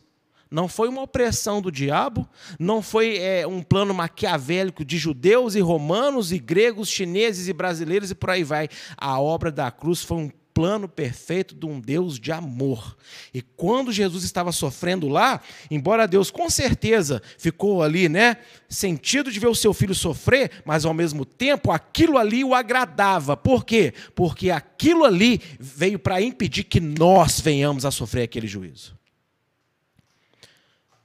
[0.51, 2.28] não foi uma opressão do diabo,
[2.59, 8.11] não foi é, um plano maquiavélico de judeus e romanos e gregos, chineses e brasileiros
[8.11, 8.68] e por aí vai.
[8.97, 12.97] A obra da cruz foi um plano perfeito de um Deus de amor.
[13.33, 15.41] E quando Jesus estava sofrendo lá,
[15.71, 18.39] embora Deus com certeza ficou ali, né,
[18.69, 23.37] sentido de ver o seu filho sofrer, mas ao mesmo tempo aquilo ali o agradava.
[23.37, 23.95] Por quê?
[24.17, 28.99] Porque aquilo ali veio para impedir que nós venhamos a sofrer aquele juízo.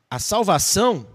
[0.10, 1.06] A salvação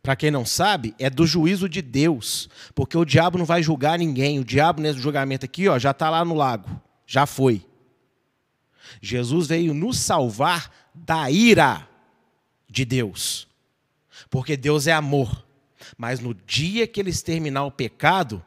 [0.00, 3.98] para quem não sabe, é do juízo de Deus, porque o diabo não vai julgar
[3.98, 4.38] ninguém.
[4.38, 6.87] O diabo, nesse julgamento aqui, ó, já está lá no lago.
[7.08, 7.64] Já foi.
[9.00, 11.88] Jesus veio nos salvar da ira
[12.68, 13.48] de Deus.
[14.28, 15.44] Porque Deus é amor.
[15.96, 18.44] Mas no dia que ele exterminar o pecado,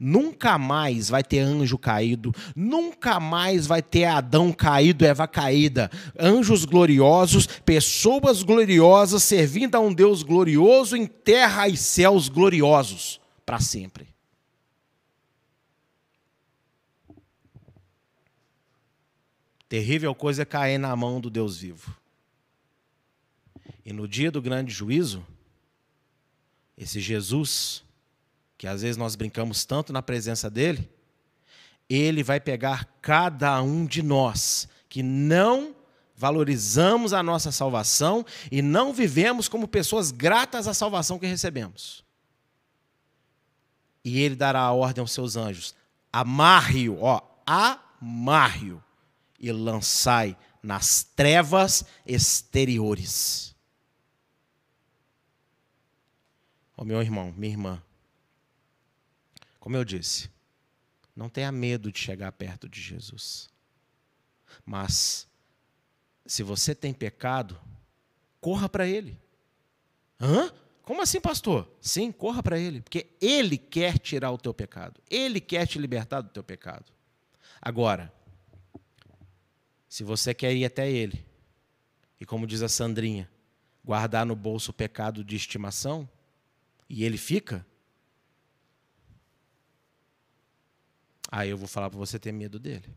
[0.00, 5.88] nunca mais vai ter anjo caído, nunca mais vai ter Adão caído, Eva caída.
[6.18, 13.60] Anjos gloriosos, pessoas gloriosas servindo a um Deus glorioso em terra e céus gloriosos para
[13.60, 14.11] sempre.
[19.72, 21.96] Terrível coisa é cair na mão do Deus vivo.
[23.82, 25.26] E no dia do grande juízo,
[26.76, 27.82] esse Jesus,
[28.58, 30.90] que às vezes nós brincamos tanto na presença dele,
[31.88, 35.74] ele vai pegar cada um de nós que não
[36.14, 42.04] valorizamos a nossa salvação e não vivemos como pessoas gratas à salvação que recebemos.
[44.04, 45.74] E ele dará a ordem aos seus anjos:
[46.12, 48.82] amarre-o, ó, amarre-o
[49.42, 53.54] e lançai nas trevas exteriores.
[56.76, 57.82] Ô meu irmão, minha irmã,
[59.58, 60.30] como eu disse,
[61.14, 63.50] não tenha medo de chegar perto de Jesus.
[64.64, 65.28] Mas,
[66.24, 67.60] se você tem pecado,
[68.40, 69.18] corra para Ele.
[70.20, 70.52] Hã?
[70.82, 71.68] Como assim, pastor?
[71.80, 75.00] Sim, corra para Ele, porque Ele quer tirar o teu pecado.
[75.10, 76.92] Ele quer te libertar do teu pecado.
[77.60, 78.12] Agora,
[79.92, 81.22] se você quer ir até Ele,
[82.18, 83.30] e como diz a Sandrinha,
[83.84, 86.08] guardar no bolso o pecado de estimação,
[86.88, 87.66] e ele fica,
[91.30, 92.88] Aí eu vou falar para você ter medo dele.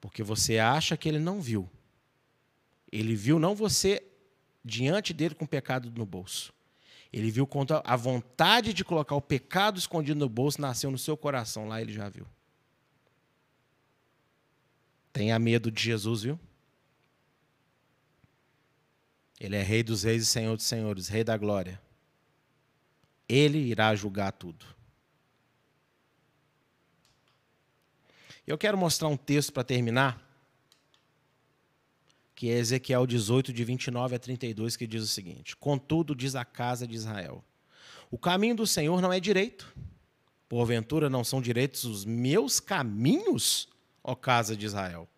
[0.00, 1.70] Porque você acha que ele não viu.
[2.90, 4.04] Ele viu não você
[4.64, 6.52] diante dele com o pecado no bolso.
[7.12, 11.16] Ele viu quando a vontade de colocar o pecado escondido no bolso nasceu no seu
[11.16, 11.68] coração.
[11.68, 12.26] Lá ele já viu.
[15.14, 16.38] Tenha medo de Jesus, viu?
[19.38, 21.80] Ele é Rei dos Reis e Senhor dos Senhores, Rei da Glória.
[23.28, 24.66] Ele irá julgar tudo.
[28.44, 30.20] Eu quero mostrar um texto para terminar,
[32.34, 36.44] que é Ezequiel 18, de 29 a 32, que diz o seguinte: Contudo, diz a
[36.44, 37.44] casa de Israel:
[38.10, 39.72] O caminho do Senhor não é direito.
[40.48, 43.68] Porventura não são direitos os meus caminhos,
[44.04, 45.08] ó casa de Israel?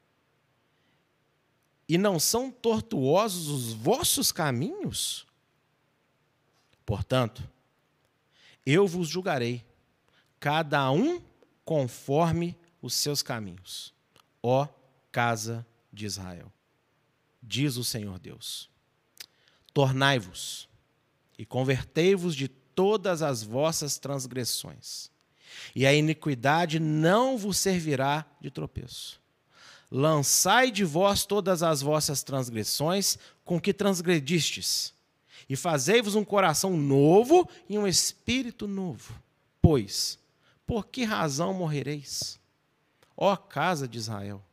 [1.89, 5.27] E não são tortuosos os vossos caminhos?
[6.87, 7.43] Portanto,
[8.65, 9.65] eu vos julgarei,
[10.39, 11.21] cada um
[11.65, 13.93] conforme os seus caminhos,
[14.43, 14.69] ó
[15.11, 16.53] casa de Israel.
[17.43, 18.71] Diz o Senhor Deus:
[19.73, 20.69] Tornai-vos
[21.39, 25.11] e convertei-vos de todas as vossas transgressões,
[25.75, 29.21] e a iniquidade não vos servirá de tropeço.
[29.91, 34.93] Lançai de vós todas as vossas transgressões com que transgredistes,
[35.49, 39.15] e fazei-vos um coração novo e um espírito novo.
[39.63, 40.19] Pois,
[40.67, 42.41] por que razão morrereis?
[43.17, 44.45] ó casa de Israel,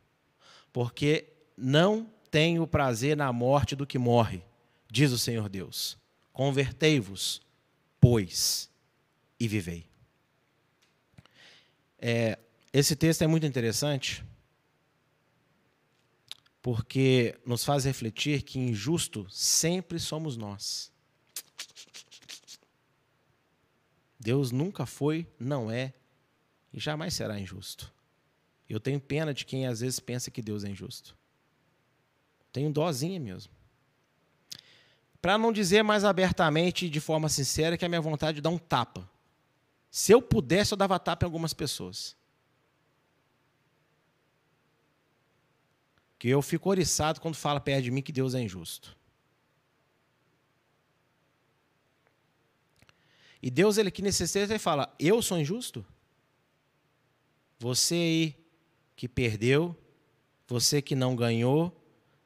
[0.72, 4.42] porque não tenho prazer na morte do que morre,
[4.90, 5.98] diz o Senhor Deus.
[6.32, 7.42] Convertei-vos,
[8.00, 8.70] pois,
[9.38, 9.86] e vivei.
[12.06, 12.38] É,
[12.70, 14.22] esse texto é muito interessante,
[16.60, 20.92] porque nos faz refletir que injusto sempre somos nós.
[24.20, 25.94] Deus nunca foi, não é
[26.74, 27.90] e jamais será injusto.
[28.68, 31.16] Eu tenho pena de quem às vezes pensa que Deus é injusto.
[32.52, 33.50] Tenho dózinha mesmo.
[35.22, 38.50] Para não dizer mais abertamente e de forma sincera que a minha vontade é dar
[38.50, 39.08] um tapa.
[39.94, 42.16] Se eu pudesse, eu dava tapa em algumas pessoas.
[46.18, 48.98] Que eu fico oriçado quando fala perto de mim que Deus é injusto.
[53.40, 55.86] E Deus, ele que necessita, ele fala: Eu sou injusto?
[57.60, 58.44] Você aí
[58.96, 59.80] que perdeu,
[60.48, 61.72] você que não ganhou,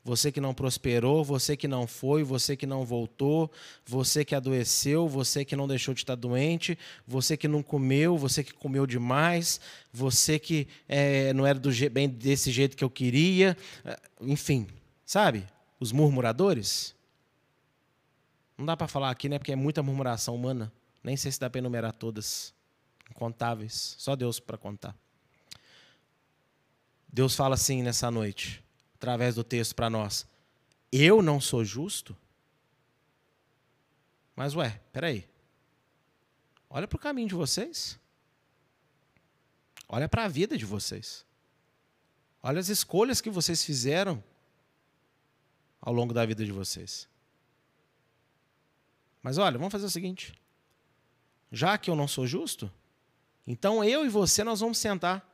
[0.09, 3.53] você que não prosperou, você que não foi, você que não voltou,
[3.85, 8.43] você que adoeceu, você que não deixou de estar doente, você que não comeu, você
[8.43, 9.61] que comeu demais,
[9.93, 13.55] você que é, não era do bem desse jeito que eu queria,
[13.85, 14.67] é, enfim,
[15.05, 15.47] sabe?
[15.79, 16.95] Os murmuradores.
[18.57, 19.39] Não dá para falar aqui, né?
[19.39, 20.73] Porque é muita murmuração humana.
[21.05, 22.55] Nem sei se dá para enumerar todas,
[23.11, 23.95] incontáveis.
[23.99, 24.97] Só Deus para contar.
[27.13, 28.65] Deus fala assim nessa noite,
[28.99, 30.27] através do texto para nós:
[30.93, 32.17] Eu não sou justo?
[34.37, 35.27] Mas, ué, peraí.
[36.69, 37.99] Olha para o caminho de vocês.
[39.89, 41.25] Olha para a vida de vocês.
[42.43, 44.23] Olha as escolhas que vocês fizeram
[45.81, 47.09] ao longo da vida de vocês.
[49.23, 50.35] Mas olha, vamos fazer o seguinte.
[51.51, 52.71] Já que eu não sou justo,
[53.47, 55.27] então eu e você nós vamos sentar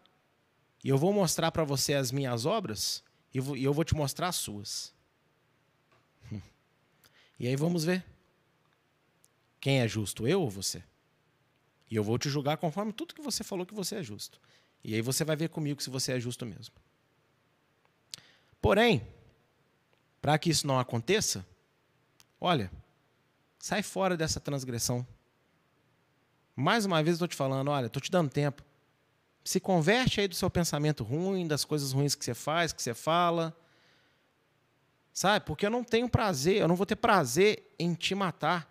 [0.82, 3.02] e eu vou mostrar para você as minhas obras
[3.34, 4.94] e eu vou te mostrar as suas.
[7.36, 8.04] E aí vamos ver.
[9.60, 10.84] Quem é justo, eu ou você?
[11.90, 14.40] E eu vou te julgar conforme tudo que você falou que você é justo.
[14.84, 16.74] E aí você vai ver comigo se você é justo mesmo.
[18.60, 19.06] Porém,
[20.22, 21.44] para que isso não aconteça,
[22.40, 22.70] olha,
[23.58, 25.06] sai fora dessa transgressão.
[26.54, 28.62] Mais uma vez estou te falando, olha, estou te dando tempo.
[29.44, 32.94] Se converte aí do seu pensamento ruim, das coisas ruins que você faz, que você
[32.94, 33.54] fala.
[35.12, 35.44] Sabe?
[35.44, 38.68] Porque eu não tenho prazer, eu não vou ter prazer em te matar.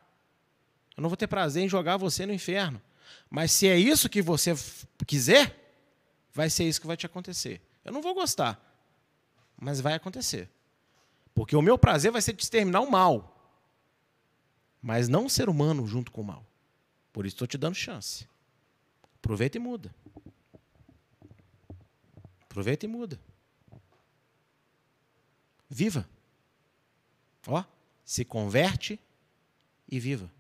[0.98, 2.82] Eu não vou ter prazer em jogar você no inferno.
[3.30, 4.54] Mas se é isso que você
[5.06, 5.60] quiser,
[6.34, 7.62] vai ser isso que vai te acontecer.
[7.86, 8.60] Eu não vou gostar,
[9.56, 10.50] mas vai acontecer.
[11.34, 13.30] Porque o meu prazer vai ser de exterminar o mal.
[14.82, 16.46] Mas não o ser humano junto com o mal.
[17.12, 18.28] Por isso estou te dando chance.
[19.16, 19.94] Aproveita e muda.
[22.54, 23.20] Aproveita e muda.
[25.68, 26.08] Viva.
[27.48, 27.64] Ó,
[28.06, 29.00] se converte
[29.90, 30.32] e viva.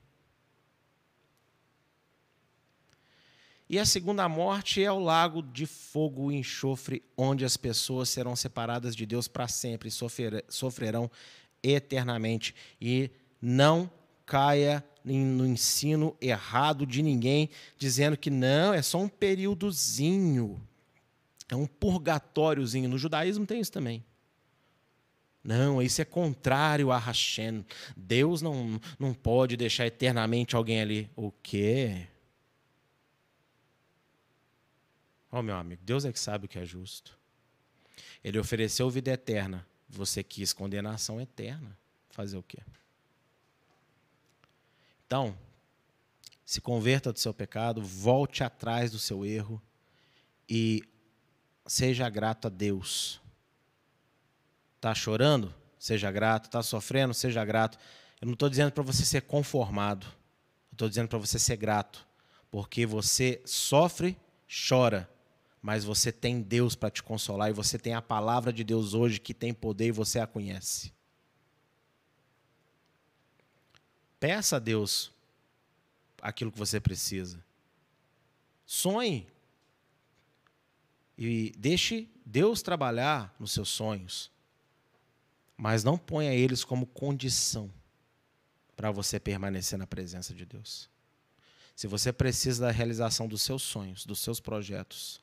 [3.68, 8.35] E a segunda morte é o lago de fogo e enxofre, onde as pessoas serão
[8.35, 11.10] separadas de Deus para sempre sofrerão
[11.64, 12.53] eternamente.
[12.80, 13.10] E
[13.41, 13.90] não
[14.23, 20.61] caia no ensino errado de ninguém, dizendo que não, é só um períodozinho,
[21.54, 22.90] é um purgatóriozinho.
[22.90, 24.04] No judaísmo tem isso também.
[25.44, 27.66] Não, isso é contrário a Hashem.
[27.96, 31.12] Deus não, não pode deixar eternamente alguém ali.
[31.16, 32.08] O quê?
[35.32, 37.18] Ó, oh, meu amigo, Deus é que sabe o que é justo.
[38.24, 39.68] Ele ofereceu vida eterna.
[39.90, 41.78] Você quis condenação eterna.
[42.10, 42.60] Fazer o quê?
[45.06, 45.38] Então,
[46.46, 49.62] se converta do seu pecado, volte atrás do seu erro
[50.48, 50.84] e
[51.65, 53.22] seja grato a Deus.
[54.76, 55.53] Está chorando?
[55.80, 56.45] Seja grato.
[56.45, 57.14] Está sofrendo?
[57.14, 57.77] Seja grato.
[58.22, 60.07] Eu não estou dizendo para você ser conformado.
[60.72, 62.06] Estou dizendo para você ser grato.
[62.52, 64.18] Porque você sofre,
[64.48, 65.10] chora,
[65.61, 69.19] mas você tem Deus para te consolar e você tem a palavra de Deus hoje
[69.19, 70.94] que tem poder e você a conhece.
[74.19, 75.11] Peça a Deus
[76.22, 77.44] aquilo que você precisa.
[78.65, 79.27] Sonhe.
[81.18, 84.31] E deixe Deus trabalhar nos seus sonhos.
[85.56, 87.72] Mas não ponha eles como condição
[88.76, 90.90] para você permanecer na presença de Deus.
[91.76, 95.22] Se você precisa da realização dos seus sonhos, dos seus projetos,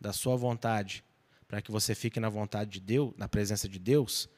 [0.00, 1.04] da sua vontade,
[1.46, 4.28] para que você fique na vontade de Deus, na presença de Deus,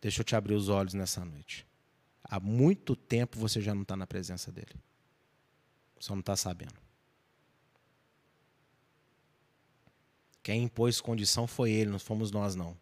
[0.00, 1.66] deixa eu te abrir os olhos nessa noite.
[2.24, 4.74] Há muito tempo você já não está na presença dele.
[5.98, 6.81] Só não está sabendo.
[10.42, 12.76] Quem impôs condição foi ele, não fomos nós, não.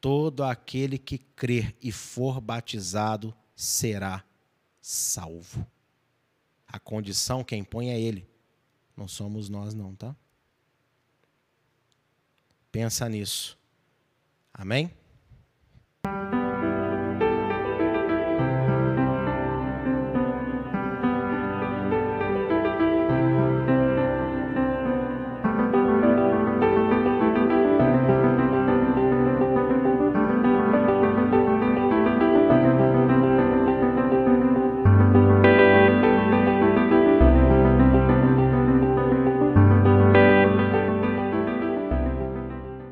[0.00, 4.24] Todo aquele que crer e for batizado será
[4.80, 5.66] salvo.
[6.66, 8.28] A condição quem põe é ele.
[8.96, 10.14] Não somos nós, não, tá?
[12.70, 13.58] Pensa nisso.
[14.54, 14.90] Amém?